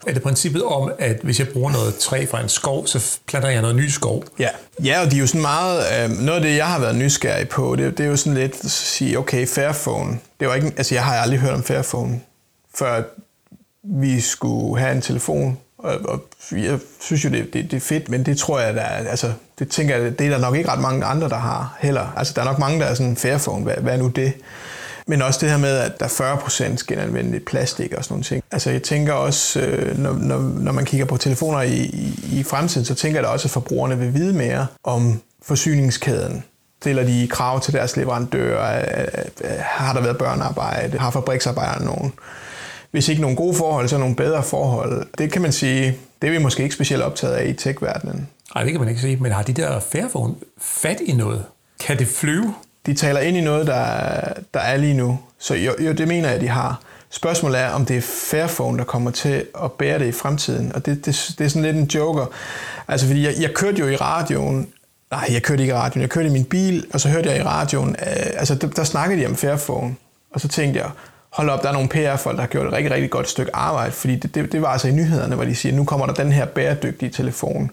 Er 0.09 0.13
det 0.13 0.23
princippet 0.23 0.63
om, 0.63 0.91
at 0.99 1.19
hvis 1.23 1.39
jeg 1.39 1.47
bruger 1.47 1.71
noget 1.71 1.95
træ 1.95 2.25
fra 2.25 2.41
en 2.41 2.49
skov, 2.49 2.87
så 2.87 3.19
planter 3.27 3.49
jeg 3.49 3.61
noget 3.61 3.75
ny 3.75 3.87
skov? 3.87 4.23
Ja, 4.39 4.49
ja 4.83 5.01
og 5.01 5.11
de 5.11 5.15
er 5.15 5.19
jo 5.19 5.27
sådan 5.27 5.41
meget... 5.41 5.83
Øh, 6.03 6.09
noget 6.09 6.37
af 6.37 6.41
det, 6.41 6.55
jeg 6.55 6.67
har 6.67 6.79
været 6.79 6.95
nysgerrig 6.95 7.49
på, 7.49 7.75
det, 7.75 7.97
det 7.97 8.03
er 8.03 8.07
jo 8.07 8.15
sådan 8.15 8.37
lidt 8.37 8.55
at 8.63 8.71
sige, 8.71 9.19
okay, 9.19 9.47
Fairphone. 9.47 10.19
Det 10.39 10.47
var 10.47 10.55
ikke, 10.55 10.73
altså, 10.77 10.95
jeg 10.95 11.03
har 11.03 11.15
aldrig 11.15 11.39
hørt 11.39 11.53
om 11.53 11.63
Fairphone, 11.63 12.21
før 12.75 13.03
vi 13.83 14.21
skulle 14.21 14.81
have 14.81 14.91
en 14.91 15.01
telefon. 15.01 15.57
Og, 15.77 15.93
og 16.05 16.25
jeg 16.51 16.79
synes 16.99 17.25
jo, 17.25 17.29
det, 17.29 17.53
det, 17.53 17.71
det 17.71 17.77
er 17.77 17.81
fedt, 17.81 18.09
men 18.09 18.25
det 18.25 18.37
tror 18.37 18.59
jeg, 18.59 18.73
der 18.73 18.81
er, 18.81 19.09
altså, 19.09 19.33
det 19.59 19.69
tænker 19.69 19.97
jeg, 19.97 20.19
det 20.19 20.25
er 20.25 20.29
der 20.29 20.37
nok 20.37 20.55
ikke 20.55 20.69
ret 20.69 20.79
mange 20.79 21.05
andre, 21.05 21.29
der 21.29 21.37
har 21.37 21.77
heller. 21.79 22.13
Altså, 22.17 22.33
der 22.35 22.41
er 22.41 22.45
nok 22.45 22.59
mange, 22.59 22.79
der 22.79 22.85
er 22.85 22.93
sådan, 22.93 23.15
Fairphone, 23.15 23.63
hvad, 23.63 23.75
hvad 23.75 23.93
er 23.93 23.97
nu 23.97 24.07
det? 24.07 24.33
Men 25.09 25.21
også 25.21 25.39
det 25.41 25.49
her 25.49 25.57
med, 25.57 25.77
at 25.77 25.99
der 25.99 26.05
er 26.05 26.37
40% 26.37 26.85
genanvendeligt 26.87 27.45
plastik 27.45 27.93
og 27.93 28.03
sådan 28.03 28.13
nogle 28.13 28.23
ting. 28.23 28.43
Altså 28.51 28.71
jeg 28.71 28.83
tænker 28.83 29.13
også, 29.13 29.59
øh, 29.59 29.97
når, 29.97 30.13
når, 30.13 30.39
når 30.39 30.71
man 30.71 30.85
kigger 30.85 31.05
på 31.05 31.17
telefoner 31.17 31.61
i, 31.61 31.75
i, 31.75 32.39
i 32.39 32.43
fremtiden, 32.43 32.85
så 32.85 32.95
tænker 32.95 33.17
jeg 33.19 33.23
da 33.23 33.29
også, 33.29 33.47
at 33.47 33.51
forbrugerne 33.51 33.97
vil 33.97 34.13
vide 34.13 34.33
mere 34.33 34.67
om 34.83 35.21
forsyningskæden. 35.41 36.43
Stiller 36.81 37.03
de 37.03 37.27
krav 37.31 37.61
til 37.61 37.73
deres 37.73 37.97
leverandører? 37.97 39.05
Har 39.59 39.93
der 39.93 40.01
været 40.01 40.17
børnearbejde? 40.17 40.97
Har 40.97 41.11
fabriksarbejderne 41.11 41.85
nogen? 41.85 42.13
Hvis 42.91 43.09
ikke 43.09 43.21
nogle 43.21 43.37
gode 43.37 43.55
forhold, 43.55 43.87
så 43.87 43.97
nogle 43.97 44.15
bedre 44.15 44.43
forhold. 44.43 45.07
Det 45.17 45.31
kan 45.31 45.41
man 45.41 45.51
sige, 45.51 45.97
det 46.21 46.27
er 46.27 46.31
vi 46.31 46.37
måske 46.37 46.63
ikke 46.63 46.75
specielt 46.75 47.03
optaget 47.03 47.33
af 47.33 47.47
i 47.47 47.53
tech-verdenen. 47.53 48.27
Nej, 48.55 48.63
det 48.63 48.71
kan 48.71 48.79
man 48.79 48.89
ikke 48.89 49.01
sige. 49.01 49.17
Men 49.17 49.31
har 49.31 49.43
de 49.43 49.53
der 49.53 49.79
Fairphone 49.79 50.35
fat 50.61 50.97
i 51.05 51.11
noget? 51.11 51.45
Kan 51.79 51.99
det 51.99 52.07
flyve? 52.07 52.53
De 52.89 52.93
taler 52.93 53.19
ind 53.19 53.37
i 53.37 53.41
noget, 53.41 53.67
der, 53.67 53.83
der 54.53 54.59
er 54.59 54.77
lige 54.77 54.93
nu. 54.93 55.19
Så 55.39 55.55
jo, 55.55 55.71
jo, 55.79 55.91
det 55.91 56.07
mener 56.07 56.29
jeg, 56.29 56.41
de 56.41 56.47
har. 56.47 56.81
Spørgsmålet 57.09 57.59
er, 57.59 57.69
om 57.69 57.85
det 57.85 57.97
er 57.97 58.01
Fairphone, 58.01 58.77
der 58.77 58.83
kommer 58.83 59.11
til 59.11 59.45
at 59.63 59.71
bære 59.71 59.99
det 59.99 60.05
i 60.05 60.11
fremtiden. 60.11 60.75
Og 60.75 60.85
det, 60.85 61.05
det, 61.05 61.35
det 61.37 61.45
er 61.45 61.49
sådan 61.49 61.61
lidt 61.61 61.77
en 61.77 61.83
joker. 61.95 62.25
Altså, 62.87 63.07
fordi 63.07 63.23
jeg, 63.23 63.33
jeg 63.39 63.53
kørte 63.53 63.79
jo 63.79 63.87
i 63.87 63.95
radioen, 63.95 64.67
nej, 65.11 65.29
jeg 65.31 65.43
kørte 65.43 65.63
ikke 65.63 65.71
i 65.71 65.77
radioen, 65.77 66.01
jeg 66.01 66.09
kørte 66.09 66.29
i 66.29 66.31
min 66.31 66.45
bil, 66.45 66.85
og 66.93 66.99
så 66.99 67.09
hørte 67.09 67.29
jeg 67.29 67.39
i 67.39 67.43
radioen, 67.43 67.89
øh, 67.89 68.25
altså 68.35 68.55
der, 68.55 68.67
der 68.67 68.83
snakkede 68.83 69.21
de 69.21 69.25
om 69.25 69.35
Fairphone. 69.35 69.95
Og 70.31 70.41
så 70.41 70.47
tænkte 70.47 70.79
jeg, 70.79 70.89
hold 71.29 71.49
op, 71.49 71.63
der 71.63 71.69
er 71.69 71.73
nogle 71.73 71.89
PR-folk, 71.89 72.35
der 72.35 72.41
har 72.41 72.47
gjort 72.47 72.67
et 72.67 72.73
rigtig, 72.73 72.91
rigtig 72.91 73.09
godt 73.09 73.29
stykke 73.29 73.55
arbejde, 73.55 73.91
fordi 73.91 74.15
det, 74.15 74.35
det, 74.35 74.51
det 74.51 74.61
var 74.61 74.67
altså 74.67 74.87
i 74.87 74.91
nyhederne, 74.91 75.35
hvor 75.35 75.45
de 75.45 75.55
siger, 75.55 75.75
nu 75.75 75.83
kommer 75.83 76.05
der 76.05 76.13
den 76.13 76.31
her 76.31 76.45
bæredygtige 76.45 77.09
telefon. 77.09 77.71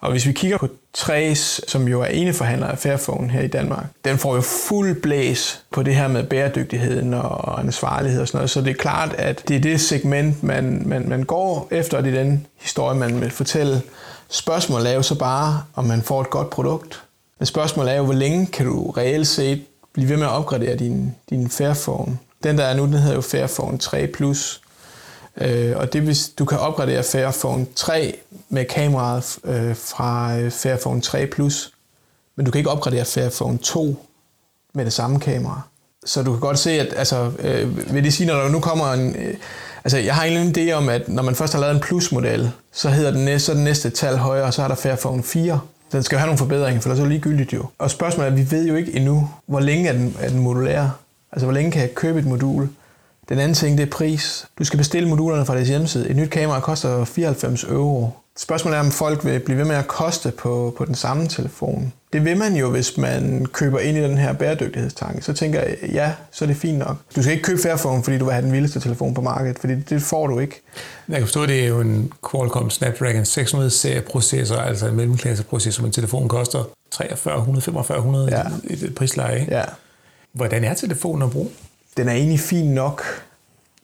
Og 0.00 0.10
hvis 0.10 0.26
vi 0.26 0.32
kigger 0.32 0.58
på 0.58 0.68
Trace, 0.94 1.62
som 1.68 1.88
jo 1.88 2.00
er 2.00 2.06
eneforhandler 2.06 2.66
af 2.66 2.78
Fairphone 2.78 3.30
her 3.30 3.40
i 3.40 3.46
Danmark, 3.46 3.84
den 4.04 4.18
får 4.18 4.34
jo 4.34 4.40
fuld 4.40 5.02
blæs 5.02 5.62
på 5.70 5.82
det 5.82 5.94
her 5.94 6.08
med 6.08 6.24
bæredygtigheden 6.24 7.14
og 7.14 7.60
ansvarlighed 7.60 8.20
og 8.20 8.28
sådan 8.28 8.38
noget. 8.38 8.50
Så 8.50 8.60
det 8.60 8.70
er 8.70 8.74
klart, 8.74 9.14
at 9.18 9.48
det 9.48 9.56
er 9.56 9.60
det 9.60 9.80
segment, 9.80 10.42
man, 10.42 10.82
man, 10.86 11.08
man 11.08 11.22
går 11.22 11.68
efter, 11.70 11.96
og 11.96 12.04
det 12.04 12.14
er 12.14 12.22
den 12.22 12.46
historie, 12.60 12.98
man 12.98 13.20
vil 13.20 13.30
fortælle. 13.30 13.82
Spørgsmålet 14.28 14.90
er 14.90 14.94
jo 14.94 15.02
så 15.02 15.18
bare, 15.18 15.62
om 15.74 15.84
man 15.84 16.02
får 16.02 16.20
et 16.20 16.30
godt 16.30 16.50
produkt. 16.50 17.02
Men 17.38 17.46
spørgsmålet 17.46 17.92
er 17.92 17.96
jo, 17.96 18.04
hvor 18.04 18.14
længe 18.14 18.46
kan 18.46 18.66
du 18.66 18.90
reelt 18.90 19.26
set 19.26 19.64
blive 19.92 20.08
ved 20.08 20.16
med 20.16 20.26
at 20.26 20.32
opgradere 20.32 20.76
din, 20.76 21.14
din 21.30 21.50
Fairphone? 21.50 22.18
Den 22.44 22.58
der 22.58 22.64
er 22.64 22.74
nu, 22.74 22.84
den 22.84 22.92
hedder 22.92 23.14
jo 23.14 23.20
Fairphone 23.20 23.78
3 23.78 24.06
Plus. 24.06 24.60
Øh, 25.36 25.76
og 25.76 25.92
det 25.92 26.02
hvis 26.02 26.28
du 26.28 26.44
kan 26.44 26.58
opgradere 26.58 27.02
Fairphone 27.02 27.66
3 27.76 28.18
med 28.48 28.64
kameraet 28.64 29.38
øh, 29.44 29.76
fra 29.76 30.38
øh, 30.38 30.50
Fairphone 30.50 31.00
3 31.00 31.26
Plus, 31.26 31.72
men 32.36 32.46
du 32.46 32.50
kan 32.50 32.58
ikke 32.58 32.70
opgradere 32.70 33.04
Fairphone 33.04 33.58
2 33.58 34.06
med 34.74 34.84
det 34.84 34.92
samme 34.92 35.20
kamera. 35.20 35.60
Så 36.04 36.22
du 36.22 36.30
kan 36.30 36.40
godt 36.40 36.58
se, 36.58 36.70
at 36.70 36.94
altså, 36.96 37.32
øh, 37.38 37.94
vil 37.94 38.04
det 38.04 38.12
sige, 38.12 38.26
når 38.26 38.34
der 38.34 38.48
nu 38.48 38.60
kommer 38.60 38.92
en... 38.92 39.16
Øh, 39.16 39.34
altså, 39.84 39.98
jeg 39.98 40.14
har 40.14 40.24
en 40.24 40.56
idé 40.56 40.72
om, 40.72 40.88
at 40.88 41.08
når 41.08 41.22
man 41.22 41.34
først 41.34 41.52
har 41.52 41.60
lavet 41.60 41.74
en 41.74 41.80
plus-model, 41.80 42.50
så 42.72 42.88
hedder 42.88 43.10
den 43.10 43.24
næste, 43.24 43.46
så 43.46 43.54
den 43.54 43.64
næste 43.64 43.90
tal 43.90 44.16
højere, 44.16 44.44
og 44.44 44.54
så 44.54 44.62
er 44.62 44.68
der 44.68 44.74
Fairphone 44.74 45.22
4. 45.22 45.60
Den 45.92 46.02
skal 46.02 46.16
jo 46.16 46.18
have 46.18 46.26
nogle 46.26 46.38
forbedringer, 46.38 46.80
for 46.80 46.90
det 46.90 46.98
er 46.98 47.02
så 47.02 47.08
ligegyldigt 47.08 47.52
jo. 47.52 47.66
Og 47.78 47.90
spørgsmålet 47.90 48.28
er, 48.28 48.32
at 48.32 48.38
vi 48.38 48.50
ved 48.50 48.66
jo 48.66 48.74
ikke 48.74 48.96
endnu, 48.96 49.30
hvor 49.46 49.60
længe 49.60 49.88
er 49.88 49.92
den, 49.92 50.16
er 50.20 50.28
den 50.28 50.38
modulær. 50.38 50.88
Altså, 51.32 51.46
hvor 51.46 51.54
længe 51.54 51.70
kan 51.70 51.80
jeg 51.80 51.94
købe 51.94 52.18
et 52.18 52.26
modul? 52.26 52.68
Den 53.28 53.38
anden 53.38 53.54
ting, 53.54 53.78
det 53.78 53.86
er 53.86 53.90
pris. 53.90 54.46
Du 54.58 54.64
skal 54.64 54.78
bestille 54.78 55.08
modulerne 55.08 55.46
fra 55.46 55.54
deres 55.54 55.68
hjemmeside. 55.68 56.08
Et 56.08 56.16
nyt 56.16 56.30
kamera 56.30 56.60
koster 56.60 57.04
94 57.04 57.64
euro. 57.64 58.10
Spørgsmålet 58.38 58.76
er, 58.76 58.80
om 58.80 58.90
folk 58.90 59.24
vil 59.24 59.40
blive 59.40 59.58
ved 59.58 59.64
med 59.64 59.76
at 59.76 59.86
koste 59.86 60.30
på, 60.30 60.74
på 60.78 60.84
den 60.84 60.94
samme 60.94 61.28
telefon. 61.28 61.92
Det 62.12 62.24
vil 62.24 62.36
man 62.36 62.56
jo, 62.56 62.70
hvis 62.70 62.96
man 62.96 63.46
køber 63.52 63.78
ind 63.78 63.98
i 63.98 64.02
den 64.02 64.18
her 64.18 64.32
bæredygtighedstanke. 64.32 65.22
Så 65.22 65.32
tænker 65.32 65.60
jeg, 65.60 65.76
ja, 65.92 66.12
så 66.30 66.44
er 66.44 66.46
det 66.46 66.56
fint 66.56 66.78
nok. 66.78 66.96
Du 67.16 67.22
skal 67.22 67.32
ikke 67.32 67.44
købe 67.44 67.60
Fairphone, 67.62 68.02
fordi 68.04 68.18
du 68.18 68.24
vil 68.24 68.34
have 68.34 68.44
den 68.44 68.52
vildeste 68.52 68.80
telefon 68.80 69.14
på 69.14 69.20
markedet, 69.20 69.58
fordi 69.58 69.74
det 69.74 70.02
får 70.02 70.26
du 70.26 70.38
ikke. 70.38 70.60
Jeg 71.08 71.16
kan 71.16 71.26
forstå, 71.26 71.42
at 71.42 71.48
det 71.48 71.64
er 71.64 71.68
jo 71.68 71.80
en 71.80 72.12
Qualcomm 72.30 72.70
Snapdragon 72.70 73.24
600 73.24 73.70
serie 73.70 74.00
processor, 74.00 74.56
altså 74.56 74.86
en 74.86 74.96
mellemklasseprocessor, 74.96 75.82
men 75.82 75.92
telefonen 75.92 76.28
koster 76.28 76.64
4300, 76.96 77.62
4500 77.62 78.28
ja. 78.30 78.42
i 78.64 78.72
et 78.72 78.94
prisleje. 78.94 79.46
Ja. 79.50 79.64
Hvordan 80.32 80.64
er 80.64 80.74
telefonen 80.74 81.22
at 81.22 81.30
bruge? 81.30 81.48
Den 81.96 82.08
er 82.08 82.12
egentlig 82.12 82.40
fin 82.40 82.74
nok, 82.74 83.02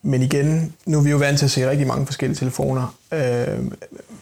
men 0.02 0.22
igen, 0.22 0.74
nu 0.86 0.98
er 0.98 1.02
vi 1.02 1.10
jo 1.10 1.16
vant 1.16 1.38
til 1.38 1.44
at 1.44 1.50
se 1.50 1.70
rigtig 1.70 1.86
mange 1.86 2.06
forskellige 2.06 2.38
telefoner. 2.38 2.96
Øh, 3.12 3.58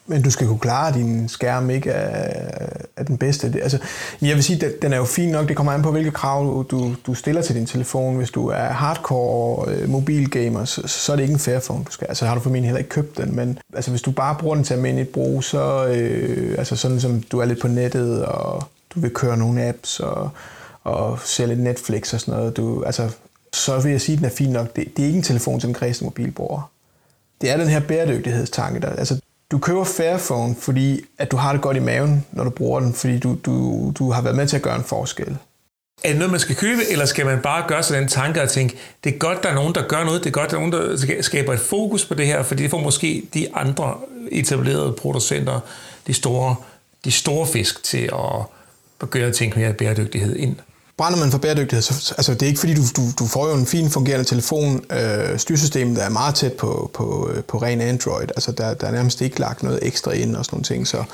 men 0.07 0.23
du 0.23 0.31
skal 0.31 0.47
kunne 0.47 0.59
klare, 0.59 0.89
at 0.89 0.95
din 0.95 1.29
skærm 1.29 1.71
ikke 1.71 1.91
er, 1.91 2.67
er 2.97 3.05
den 3.05 3.19
bedste. 3.19 3.53
Altså, 3.63 3.79
jeg 4.23 4.35
vil 4.35 4.45
sige, 4.45 4.67
at 4.67 4.83
den 4.83 4.93
er 4.93 4.97
jo 4.97 5.05
fin 5.05 5.29
nok. 5.29 5.49
Det 5.49 5.57
kommer 5.57 5.73
an 5.73 5.83
på, 5.83 5.91
hvilke 5.91 6.11
krav 6.11 6.67
du, 6.71 6.95
du 7.07 7.15
stiller 7.15 7.43
til 7.43 7.55
din 7.55 7.67
telefon. 7.67 8.17
Hvis 8.17 8.31
du 8.31 8.49
er 8.49 8.65
hardcore 8.69 9.73
øh, 9.73 9.89
mobilgamer, 9.89 10.65
så, 10.65 10.83
så 10.87 11.13
er 11.13 11.17
det 11.17 11.23
ikke 11.23 11.33
en 11.33 11.39
Fairphone, 11.39 11.85
du 11.85 11.91
skal. 11.91 12.07
Altså 12.09 12.27
har 12.27 12.35
du 12.35 12.41
formentlig 12.41 12.69
heller 12.69 12.79
ikke 12.79 12.91
købt 12.91 13.17
den. 13.17 13.37
Men 13.37 13.59
altså, 13.75 13.91
hvis 13.91 14.03
du 14.03 14.11
bare 14.11 14.37
bruger 14.41 14.55
den 14.55 14.65
til 14.65 14.75
almindeligt 14.75 15.13
brug, 15.13 15.45
så 15.45 15.87
øh, 15.87 16.55
altså 16.59 16.77
sådan 16.77 17.01
som 17.01 17.23
du 17.23 17.39
er 17.39 17.45
lidt 17.45 17.61
på 17.61 17.69
nettet, 17.69 18.25
og 18.25 18.69
du 18.95 19.01
vil 19.01 19.11
køre 19.11 19.37
nogle 19.37 19.69
apps, 19.69 20.01
og 20.01 20.31
og 20.85 21.19
ser 21.25 21.47
lidt 21.47 21.61
Netflix 21.61 22.15
og 22.15 22.21
sådan 22.21 22.35
noget, 22.35 22.57
du, 22.57 22.83
altså, 22.83 23.11
så 23.53 23.81
vil 23.81 23.91
jeg 23.91 24.01
sige, 24.01 24.13
at 24.13 24.19
den 24.19 24.27
er 24.27 24.31
fin 24.31 24.51
nok. 24.51 24.77
Det, 24.77 24.97
det 24.97 25.03
er 25.03 25.07
ikke 25.07 25.17
en 25.17 25.23
telefon 25.23 25.61
til 25.61 25.69
en 25.69 25.75
kredsende 25.75 26.07
mobilbruger. 26.07 26.71
Det 27.41 27.51
er 27.51 27.57
den 27.57 27.69
her 27.69 27.81
bæredygtighedstanke. 27.81 28.81
Der, 28.81 28.91
altså, 28.91 29.21
du 29.51 29.59
køber 29.59 29.85
Fairphone, 29.85 30.55
fordi 30.59 31.01
at 31.19 31.31
du 31.31 31.37
har 31.37 31.53
det 31.53 31.63
godt 31.63 31.77
i 31.77 31.81
maven, 31.81 32.27
når 32.33 32.45
du 32.45 32.51
bruger 32.51 32.81
den, 32.81 32.95
fordi 32.95 33.19
du, 33.19 33.39
du, 33.45 33.91
du 33.99 34.11
har 34.11 34.23
været 34.23 34.37
med 34.37 34.47
til 34.47 34.57
at 34.57 34.63
gøre 34.63 34.77
en 34.77 34.85
forskel. 34.85 35.37
Er 36.05 36.09
det 36.09 36.17
noget, 36.17 36.31
man 36.31 36.41
skal 36.41 36.57
købe, 36.57 36.81
eller 36.91 37.05
skal 37.05 37.27
man 37.27 37.41
bare 37.43 37.69
gøre 37.69 37.83
sig 37.83 38.01
den 38.01 38.09
tanke 38.09 38.43
og 38.43 38.49
tænke, 38.49 38.77
det 39.05 39.15
er 39.15 39.19
godt, 39.19 39.43
der 39.43 39.49
er 39.49 39.55
nogen, 39.55 39.75
der 39.75 39.89
gør 39.89 40.05
noget, 40.05 40.25
det 40.25 40.31
er 40.31 40.33
godt, 40.33 40.51
der 40.51 40.57
er 40.57 40.61
nogen, 40.61 40.73
der 40.73 41.23
skaber 41.23 41.53
et 41.53 41.61
fokus 41.61 42.05
på 42.05 42.15
det 42.15 42.27
her, 42.27 42.43
fordi 42.43 42.63
det 42.63 42.71
får 42.71 42.81
måske 42.81 43.23
de 43.35 43.55
andre 43.55 43.97
etablerede 44.33 44.93
producenter, 44.93 45.61
de 46.07 46.15
store, 46.15 46.57
de 47.05 47.11
store 47.11 47.47
fisk 47.47 47.83
til 47.83 48.11
at 48.13 48.47
begynde 48.99 49.27
at 49.27 49.35
tænke 49.35 49.59
mere 49.59 49.73
bæredygtighed 49.73 50.37
ind 50.37 50.57
brænder 50.97 51.19
man 51.19 51.31
for 51.31 51.39
bæredygtighed, 51.39 51.83
så 51.83 52.15
altså, 52.17 52.35
det 52.35 52.43
er 52.43 52.47
ikke 52.47 52.61
fordi, 52.61 52.75
du, 52.75 52.83
du, 52.97 53.03
du 53.19 53.27
får 53.27 53.49
jo 53.49 53.55
en 53.55 53.67
fin 53.67 53.91
fungerende 53.91 54.25
telefon. 54.25 54.85
Øh, 54.91 55.39
styrsystemet 55.39 56.05
er 56.05 56.09
meget 56.09 56.35
tæt 56.35 56.53
på, 56.53 56.91
på, 56.95 57.31
øh, 57.35 57.45
på 57.45 57.59
ren 57.59 57.81
Android. 57.81 58.29
Altså, 58.37 58.53
der, 58.53 58.75
der 58.75 58.87
er 58.87 58.93
nærmest 58.93 59.21
ikke 59.21 59.41
lagt 59.41 59.63
noget 59.63 59.79
ekstra 59.83 60.11
ind 60.13 60.37
og 60.37 60.45
sådan 60.45 60.57
nogle 60.57 60.65
ting. 60.65 60.87
Så, 60.87 61.05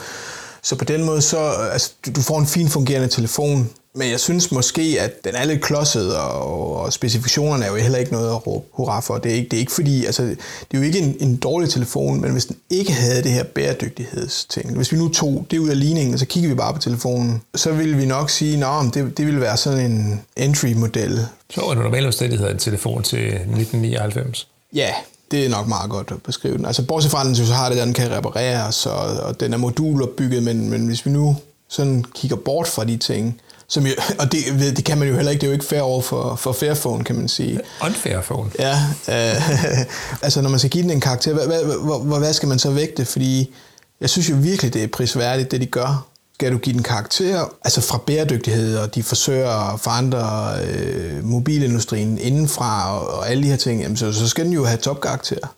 så 0.63 0.77
på 0.77 0.85
den 0.85 1.05
måde, 1.05 1.23
så, 1.23 1.39
altså, 1.73 1.93
du 2.17 2.21
får 2.21 2.39
en 2.39 2.47
fin 2.47 2.69
fungerende 2.69 3.09
telefon, 3.09 3.71
men 3.95 4.11
jeg 4.11 4.21
synes 4.21 4.53
måske, 4.53 4.97
at 5.01 5.25
den 5.25 5.35
er 5.35 5.45
lidt 5.45 5.63
klodset, 5.63 6.17
og, 6.17 6.77
og 6.77 6.93
specifikationerne 6.93 7.65
er 7.65 7.69
jo 7.69 7.77
heller 7.77 7.99
ikke 7.99 8.13
noget 8.13 8.29
at 8.29 8.47
råbe 8.47 8.67
hurra 8.73 9.01
for. 9.01 9.19
Det 9.19 9.33
er 9.33 9.37
ikke, 9.37 9.49
det 9.49 9.57
er 9.57 9.61
ikke 9.61 9.73
fordi, 9.73 10.05
altså, 10.05 10.23
det 10.23 10.37
er 10.71 10.79
jo 10.79 10.83
ikke 10.83 10.99
en, 10.99 11.17
en 11.21 11.37
dårlig 11.37 11.71
telefon, 11.71 12.21
men 12.21 12.33
hvis 12.33 12.47
den 12.47 12.57
ikke 12.71 12.93
havde 12.93 13.23
det 13.23 13.31
her 13.31 13.45
bæredygtighedsting, 13.45 14.77
hvis 14.77 14.93
vi 14.93 14.97
nu 14.97 15.09
tog 15.09 15.47
det 15.51 15.59
ud 15.59 15.69
af 15.69 15.81
ligningen, 15.81 16.15
og 16.15 16.21
så 16.21 16.27
kigger 16.27 16.49
vi 16.49 16.55
bare 16.55 16.75
på 16.75 16.81
telefonen, 16.81 17.43
så 17.55 17.73
ville 17.73 17.97
vi 17.97 18.07
nok 18.07 18.31
sige, 18.31 18.67
at 18.67 18.95
det, 18.95 19.17
det 19.19 19.27
ville 19.27 19.41
være 19.41 19.57
sådan 19.57 19.91
en 19.91 20.21
entry-model. 20.37 21.27
Så 21.51 21.61
under 21.61 21.83
normale 21.83 22.07
omstændigheder 22.07 22.51
en 22.51 22.59
telefon 22.59 23.03
til 23.03 23.27
1999? 23.27 24.49
Ja, 24.75 24.95
det 25.31 25.47
er 25.47 25.49
nok 25.49 25.67
meget 25.67 25.91
godt 25.91 26.11
at 26.11 26.23
beskrive 26.23 26.57
den. 26.57 26.67
Altså 26.67 26.83
bortset 26.83 27.11
fra, 27.11 27.25
den 27.25 27.37
så 27.37 27.55
har 27.55 27.69
det, 27.69 27.79
at 27.79 27.87
den 27.87 27.95
kan 27.95 28.11
repareres, 28.11 28.87
og, 28.87 28.99
og 28.99 29.41
den 29.41 29.53
er 29.53 29.57
modulopbygget, 29.57 30.43
men, 30.43 30.71
men 30.71 30.87
hvis 30.87 31.07
vi 31.07 31.11
nu 31.11 31.37
sådan 31.69 32.05
kigger 32.15 32.37
bort 32.37 32.69
fra 32.69 32.85
de 32.85 32.97
ting, 32.97 33.41
som 33.69 33.87
jo, 33.87 33.93
og 34.19 34.33
det, 34.33 34.77
det 34.77 34.85
kan 34.85 34.99
man 34.99 35.09
jo 35.09 35.15
heller 35.15 35.31
ikke, 35.31 35.41
det 35.41 35.47
er 35.47 35.51
jo 35.51 35.53
ikke 35.53 35.65
fair 35.65 35.81
over 35.81 36.01
for, 36.01 36.35
for 36.35 36.53
Fairphone, 36.53 37.05
kan 37.05 37.17
man 37.17 37.29
sige. 37.29 37.61
Unfair 37.85 38.21
phone. 38.21 38.51
Ja, 38.59 38.73
øh, 39.09 39.51
altså 40.25 40.41
når 40.41 40.51
man 40.51 40.59
skal 40.59 40.71
give 40.71 40.83
den 40.83 40.91
en 40.91 41.01
karakter, 41.01 41.33
hvad, 41.33 41.47
hvad, 41.47 42.05
hvad, 42.05 42.19
hvad 42.19 42.33
skal 42.33 42.49
man 42.49 42.59
så 42.59 42.71
vægte? 42.71 43.05
Fordi 43.05 43.55
jeg 44.01 44.11
synes 44.11 44.31
jo 44.31 44.37
virkelig, 44.39 44.75
det 44.75 44.83
er 44.83 44.89
prisværdigt, 44.89 45.51
det 45.51 45.61
de 45.61 45.67
gør. 45.67 46.07
Skal 46.41 46.53
du 46.53 46.59
give 46.59 46.75
den 46.75 46.83
karakter, 46.83 47.55
altså 47.65 47.81
fra 47.81 47.99
bæredygtighed, 48.07 48.79
og 48.79 48.95
de 48.95 49.03
forsøger 49.03 49.73
at 49.73 49.81
forandre 49.81 50.55
øh, 50.65 51.25
mobilindustrien 51.25 52.19
indenfra, 52.19 52.99
og, 52.99 53.19
og 53.19 53.31
alle 53.31 53.43
de 53.43 53.49
her 53.49 53.57
ting, 53.57 53.83
jamen, 53.83 53.97
så, 53.97 54.13
så 54.13 54.29
skal 54.29 54.45
den 54.45 54.53
jo 54.53 54.65
have 54.65 54.79
topkarakter. 54.79 55.55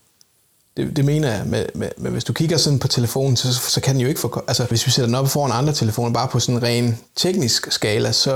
Det, 0.77 0.97
det 0.97 1.05
mener 1.05 1.29
jeg, 1.29 1.43
men, 1.47 1.65
men, 1.75 1.89
men 1.97 2.13
hvis 2.13 2.25
du 2.25 2.33
kigger 2.33 2.57
sådan 2.57 2.79
på 2.79 2.89
telefonen, 2.89 3.37
så, 3.37 3.55
så 3.55 3.81
kan 3.81 3.95
den 3.95 4.01
jo 4.01 4.09
ikke 4.09 4.21
få... 4.21 4.45
Altså, 4.49 4.65
hvis 4.65 4.87
vi 4.87 4.91
sætter 4.91 5.07
den 5.07 5.15
op 5.15 5.29
foran 5.29 5.53
andre 5.53 5.73
telefoner, 5.73 6.13
bare 6.13 6.29
på 6.29 6.41
sådan 6.41 6.57
en 6.57 6.63
ren 6.63 6.99
teknisk 7.17 7.73
skala, 7.73 8.13
så, 8.13 8.35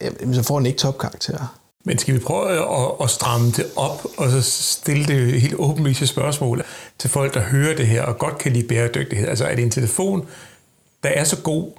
jamen, 0.00 0.34
så 0.34 0.42
får 0.42 0.58
den 0.58 0.66
ikke 0.66 0.78
topkarakter. 0.78 1.58
Men 1.84 1.98
skal 1.98 2.14
vi 2.14 2.18
prøve 2.18 2.50
at, 2.50 2.92
at 3.02 3.10
stramme 3.10 3.50
det 3.50 3.66
op, 3.76 4.06
og 4.16 4.30
så 4.30 4.42
stille 4.42 5.06
det 5.06 5.40
helt 5.40 5.54
åbenlyse 5.58 6.06
spørgsmål 6.06 6.64
til 6.98 7.10
folk, 7.10 7.34
der 7.34 7.40
hører 7.40 7.76
det 7.76 7.86
her, 7.86 8.02
og 8.02 8.18
godt 8.18 8.38
kan 8.38 8.52
lide 8.52 8.68
bæredygtighed? 8.68 9.28
Altså, 9.28 9.44
er 9.44 9.54
det 9.54 9.64
en 9.64 9.70
telefon, 9.70 10.26
der 11.02 11.08
er 11.08 11.24
så 11.24 11.36
god, 11.36 11.72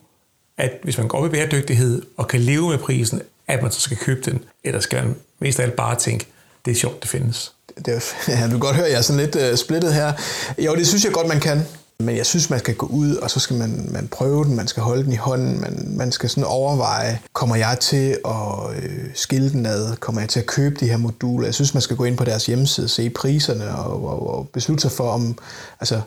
at 0.58 0.72
hvis 0.84 0.98
man 0.98 1.08
går 1.08 1.18
op 1.18 1.26
i 1.26 1.30
bæredygtighed 1.30 2.02
og 2.18 2.28
kan 2.28 2.40
leve 2.40 2.70
med 2.70 2.78
prisen, 2.78 3.22
at 3.48 3.62
man 3.62 3.72
så 3.72 3.80
skal 3.80 3.98
købe 3.98 4.32
den, 4.32 4.44
eller 4.64 4.80
skal 4.80 5.04
man 5.04 5.16
mest 5.40 5.60
af 5.60 5.64
alt 5.64 5.76
bare 5.76 5.96
tænke, 5.96 6.26
det 6.66 6.72
er 6.72 6.76
sjovt, 6.76 7.02
det 7.02 7.10
findes? 7.10 7.54
det 7.86 7.88
er, 7.88 8.00
ja, 8.32 8.44
du 8.44 8.50
kan 8.50 8.60
godt 8.60 8.76
høre, 8.76 8.86
jeg 8.86 8.98
er 8.98 9.02
sådan 9.02 9.20
lidt 9.20 9.36
uh, 9.36 9.58
splittet 9.58 9.94
her. 9.94 10.14
Jo, 10.60 10.76
det 10.76 10.88
synes 10.88 11.06
jeg 11.06 11.14
godt, 11.14 11.28
man 11.28 11.40
kan. 11.40 11.62
Men 12.00 12.18
jeg 12.18 12.26
synes, 12.26 12.50
man 12.50 12.60
skal 12.60 12.76
gå 12.76 12.86
ud, 12.86 13.16
og 13.16 13.32
så 13.32 13.40
skal 13.40 13.56
man, 13.56 13.90
man 13.92 14.08
prøve 14.08 14.46
den, 14.46 14.56
man 14.56 14.68
skal 14.68 14.84
holde 14.84 15.04
den 15.04 15.14
i 15.14 15.16
hånden, 15.16 15.62
man, 15.62 15.94
man 15.98 16.12
skal 16.12 16.30
sådan 16.30 16.44
overveje, 16.44 17.20
kommer 17.34 17.56
jeg 17.56 17.78
til 17.80 18.18
at 18.26 18.84
øh, 18.84 19.10
skille 19.14 19.52
den 19.52 19.66
ad, 19.66 19.96
kommer 19.96 20.22
jeg 20.22 20.30
til 20.30 20.40
at 20.40 20.46
købe 20.46 20.76
de 20.76 20.88
her 20.88 20.98
moduler? 20.98 21.48
Jeg 21.48 21.54
synes, 21.54 21.74
man 21.74 21.82
skal 21.82 21.98
gå 21.98 22.04
ind 22.04 22.18
på 22.18 22.24
deres 22.24 22.46
hjemmeside, 22.46 22.90
se 22.90 23.10
priserne 23.10 23.76
og, 23.76 24.06
og, 24.06 24.38
og 24.38 24.50
beslutte 24.54 24.82
sig 24.82 24.92
for, 24.92 25.12
om 25.12 25.38
altså, 25.80 26.02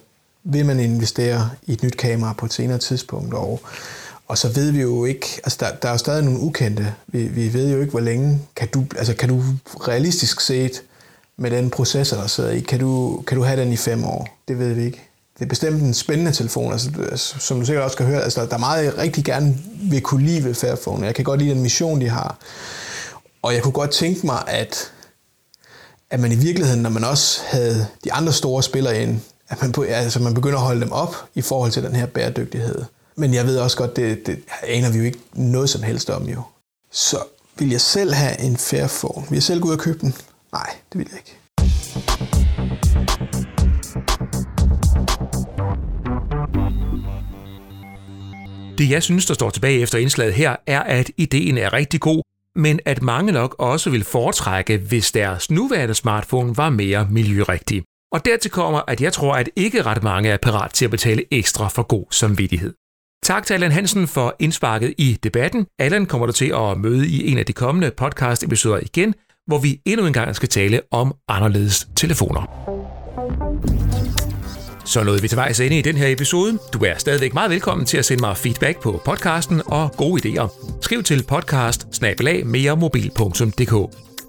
vil 0.49 0.67
man 0.67 0.81
investere 0.81 1.51
i 1.67 1.73
et 1.73 1.83
nyt 1.83 1.97
kamera 1.97 2.33
på 2.33 2.47
et 2.47 2.53
senere 2.53 2.79
tidspunkt, 2.79 3.35
og 3.35 3.61
og 4.29 4.39
så 4.39 4.49
ved 4.49 4.71
vi 4.71 4.81
jo 4.81 5.05
ikke, 5.05 5.41
altså 5.45 5.59
der, 5.61 5.71
der 5.83 5.89
er 5.89 5.93
jo 5.93 5.99
stadig 5.99 6.25
nogle 6.25 6.41
ukendte. 6.41 6.95
Vi, 7.07 7.23
vi 7.23 7.53
ved 7.53 7.73
jo 7.73 7.81
ikke, 7.81 7.91
hvor 7.91 8.01
længe 8.01 8.41
kan 8.57 8.69
du, 8.69 8.85
altså 8.97 9.15
kan 9.15 9.29
du 9.29 9.43
realistisk 9.89 10.41
set 10.41 10.83
med 11.37 11.51
den 11.51 11.71
processor, 11.71 12.17
der 12.17 12.27
sidder 12.27 12.51
i, 12.51 12.61
kan 12.61 12.81
du, 12.81 13.23
kan 13.27 13.37
du 13.37 13.45
have 13.45 13.61
den 13.61 13.73
i 13.73 13.77
fem 13.77 14.05
år? 14.05 14.29
Det 14.49 14.59
ved 14.59 14.73
vi 14.73 14.85
ikke. 14.85 15.03
Det 15.39 15.45
er 15.45 15.49
bestemt 15.49 15.83
en 15.83 15.95
spændende 15.95 16.33
telefon, 16.33 16.73
altså, 16.73 16.91
altså 17.11 17.39
som 17.39 17.61
du 17.61 17.67
sikkert 17.67 17.85
også 17.85 17.97
kan 17.97 18.07
høre. 18.07 18.23
Altså, 18.23 18.47
der 18.47 18.55
er 18.55 18.59
meget, 18.59 18.85
jeg 18.85 18.99
rigtig 18.99 19.25
gerne 19.25 19.59
vil 19.83 20.01
kunne 20.01 20.27
lide 20.27 20.45
ved 20.45 20.55
Fairphone. 20.55 21.07
Jeg 21.07 21.15
kan 21.15 21.25
godt 21.25 21.41
lide 21.41 21.51
den 21.51 21.63
mission, 21.63 22.01
de 22.01 22.09
har. 22.09 22.39
Og 23.43 23.55
jeg 23.55 23.63
kunne 23.63 23.73
godt 23.73 23.91
tænke 23.91 24.27
mig, 24.27 24.43
at, 24.47 24.93
at 26.11 26.21
man 26.21 26.33
i 26.33 26.37
virkeligheden, 26.37 26.83
når 26.83 26.91
man 26.91 27.05
også 27.05 27.41
havde 27.47 27.87
de 28.05 28.13
andre 28.13 28.33
store 28.33 28.63
spillere 28.63 29.03
ind, 29.03 29.21
at 29.49 29.63
man, 29.63 29.75
altså, 29.89 30.23
man 30.23 30.35
begynder 30.35 30.59
at 30.59 30.65
holde 30.65 30.81
dem 30.81 30.93
op 30.93 31.15
i 31.35 31.43
forhold 31.43 31.73
til 31.73 31.83
den 31.83 31.97
her 31.97 32.07
bæredygtighed. 32.07 32.85
Men 33.17 33.35
jeg 33.35 33.47
ved 33.47 33.59
også 33.59 33.77
godt, 33.77 33.97
det, 33.97 34.27
det 34.27 34.39
aner 34.63 34.91
vi 34.91 34.99
jo 34.99 35.05
ikke 35.05 35.19
noget 35.35 35.71
som 35.71 35.83
helst 35.83 36.11
om 36.11 36.29
jo. 36.29 36.43
Så 36.93 37.19
vil 37.59 37.71
jeg 37.71 37.81
selv 37.81 38.13
have 38.13 38.41
en 38.41 38.57
Fairphone? 38.57 39.27
Vil 39.29 39.37
jeg 39.37 39.43
selv 39.43 39.61
gå 39.61 39.69
ud 39.69 39.73
og 39.73 39.79
købe 39.79 39.99
den? 39.99 40.15
Nej, 40.53 40.71
det 40.93 40.99
vil 40.99 41.09
jeg 41.11 41.19
ikke. 41.19 41.37
Det 48.79 48.91
jeg 48.91 49.03
synes, 49.03 49.27
der 49.27 49.35
står 49.35 49.51
tilbage 49.51 49.81
efter 49.81 49.99
indslaget 49.99 50.35
her, 50.35 50.57
er, 50.67 50.81
at 50.81 51.11
ideen 51.17 51.59
er 51.59 51.73
rigtig 51.73 52.01
god, 52.01 52.23
men 52.55 52.81
at 52.85 53.03
mange 53.03 53.33
nok 53.33 53.57
også 53.59 53.91
vil 53.91 54.05
foretrække, 54.05 54.79
hvis 54.79 55.13
deres 55.13 55.51
nuværende 55.51 55.95
smartphone 55.95 56.57
var 56.57 56.71
mere 56.71 57.09
miljørigtig. 57.11 57.83
Og 58.13 58.25
dertil 58.25 58.51
kommer, 58.51 58.81
at 58.89 59.01
jeg 59.01 59.13
tror, 59.13 59.35
at 59.35 59.51
ikke 59.57 59.83
ret 59.83 60.03
mange 60.03 60.29
er 60.29 60.37
parat 60.37 60.71
til 60.71 60.85
at 60.85 60.91
betale 60.91 61.25
ekstra 61.31 61.69
for 61.69 61.83
god 61.83 62.07
samvittighed. 62.11 62.75
Tak 63.23 63.47
til 63.47 63.55
Allan 63.55 63.73
Hansen 63.73 64.09
for 64.09 64.37
indsparket 64.39 64.95
i 64.99 65.19
debatten. 65.23 65.67
Allan 65.79 66.07
kommer 66.07 66.27
du 66.27 66.33
til 66.33 66.53
at 66.55 66.79
møde 66.79 67.09
i 67.09 67.31
en 67.33 67.39
af 67.39 67.47
de 67.47 67.53
kommende 67.53 67.91
podcast-episoder 67.91 68.81
igen, 68.83 69.15
hvor 69.47 69.59
vi 69.59 69.81
endnu 69.85 70.07
en 70.07 70.13
gang 70.13 70.37
skal 70.37 70.49
tale 70.49 70.81
om 70.91 71.15
anderledes 71.29 71.89
telefoner. 71.97 72.43
Så 74.85 75.05
nåede 75.05 75.23
vi 75.23 75.29
til 75.29 75.37
vejs 75.37 75.61
ende 75.61 75.79
i 75.79 75.83
den 75.83 75.97
her 75.97 76.09
episode. 76.09 76.59
Du 76.73 76.79
er 76.79 76.95
stadigvæk 76.99 77.35
meget 77.35 77.51
velkommen 77.51 77.87
til 77.87 77.99
at 77.99 78.05
sende 78.05 78.21
mig 78.21 78.37
feedback 78.37 78.83
på 78.83 79.03
podcasten 79.05 79.63
og 79.67 79.93
gode 79.97 80.23
idéer. 80.23 80.79
Skriv 80.81 81.03
til 81.03 81.25
podcast 81.29 81.87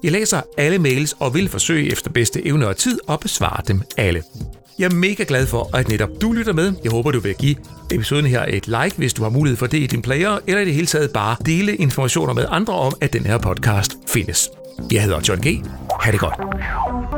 jeg 0.02 0.12
læser 0.12 0.40
alle 0.56 0.78
mails 0.78 1.16
og 1.20 1.34
vil 1.34 1.48
forsøge 1.48 1.92
efter 1.92 2.10
bedste 2.10 2.46
evne 2.46 2.68
og 2.68 2.76
tid 2.76 2.98
at 3.08 3.20
besvare 3.20 3.62
dem 3.68 3.82
alle. 3.96 4.22
Jeg 4.78 4.84
er 4.84 4.94
mega 4.94 5.24
glad 5.28 5.46
for, 5.46 5.76
at 5.76 5.88
netop 5.88 6.08
du 6.20 6.32
lytter 6.32 6.52
med. 6.52 6.72
Jeg 6.84 6.92
håber, 6.92 7.10
du 7.10 7.20
vil 7.20 7.34
give 7.34 7.56
episoden 7.90 8.26
her 8.26 8.44
et 8.48 8.66
like, 8.66 8.94
hvis 8.96 9.12
du 9.12 9.22
har 9.22 9.30
mulighed 9.30 9.56
for 9.56 9.66
det 9.66 9.78
i 9.78 9.86
din 9.86 10.02
player, 10.02 10.38
eller 10.46 10.60
i 10.60 10.64
det 10.64 10.74
hele 10.74 10.86
taget 10.86 11.10
bare 11.10 11.36
dele 11.46 11.76
informationer 11.76 12.34
med 12.34 12.44
andre 12.48 12.74
om, 12.74 12.92
at 13.00 13.12
den 13.12 13.26
her 13.26 13.38
podcast 13.38 13.92
findes. 14.08 14.50
Jeg 14.92 15.02
hedder 15.02 15.20
John 15.28 15.40
G. 15.40 15.64
Ha' 16.00 16.12
det 16.12 16.20
godt. 16.20 17.17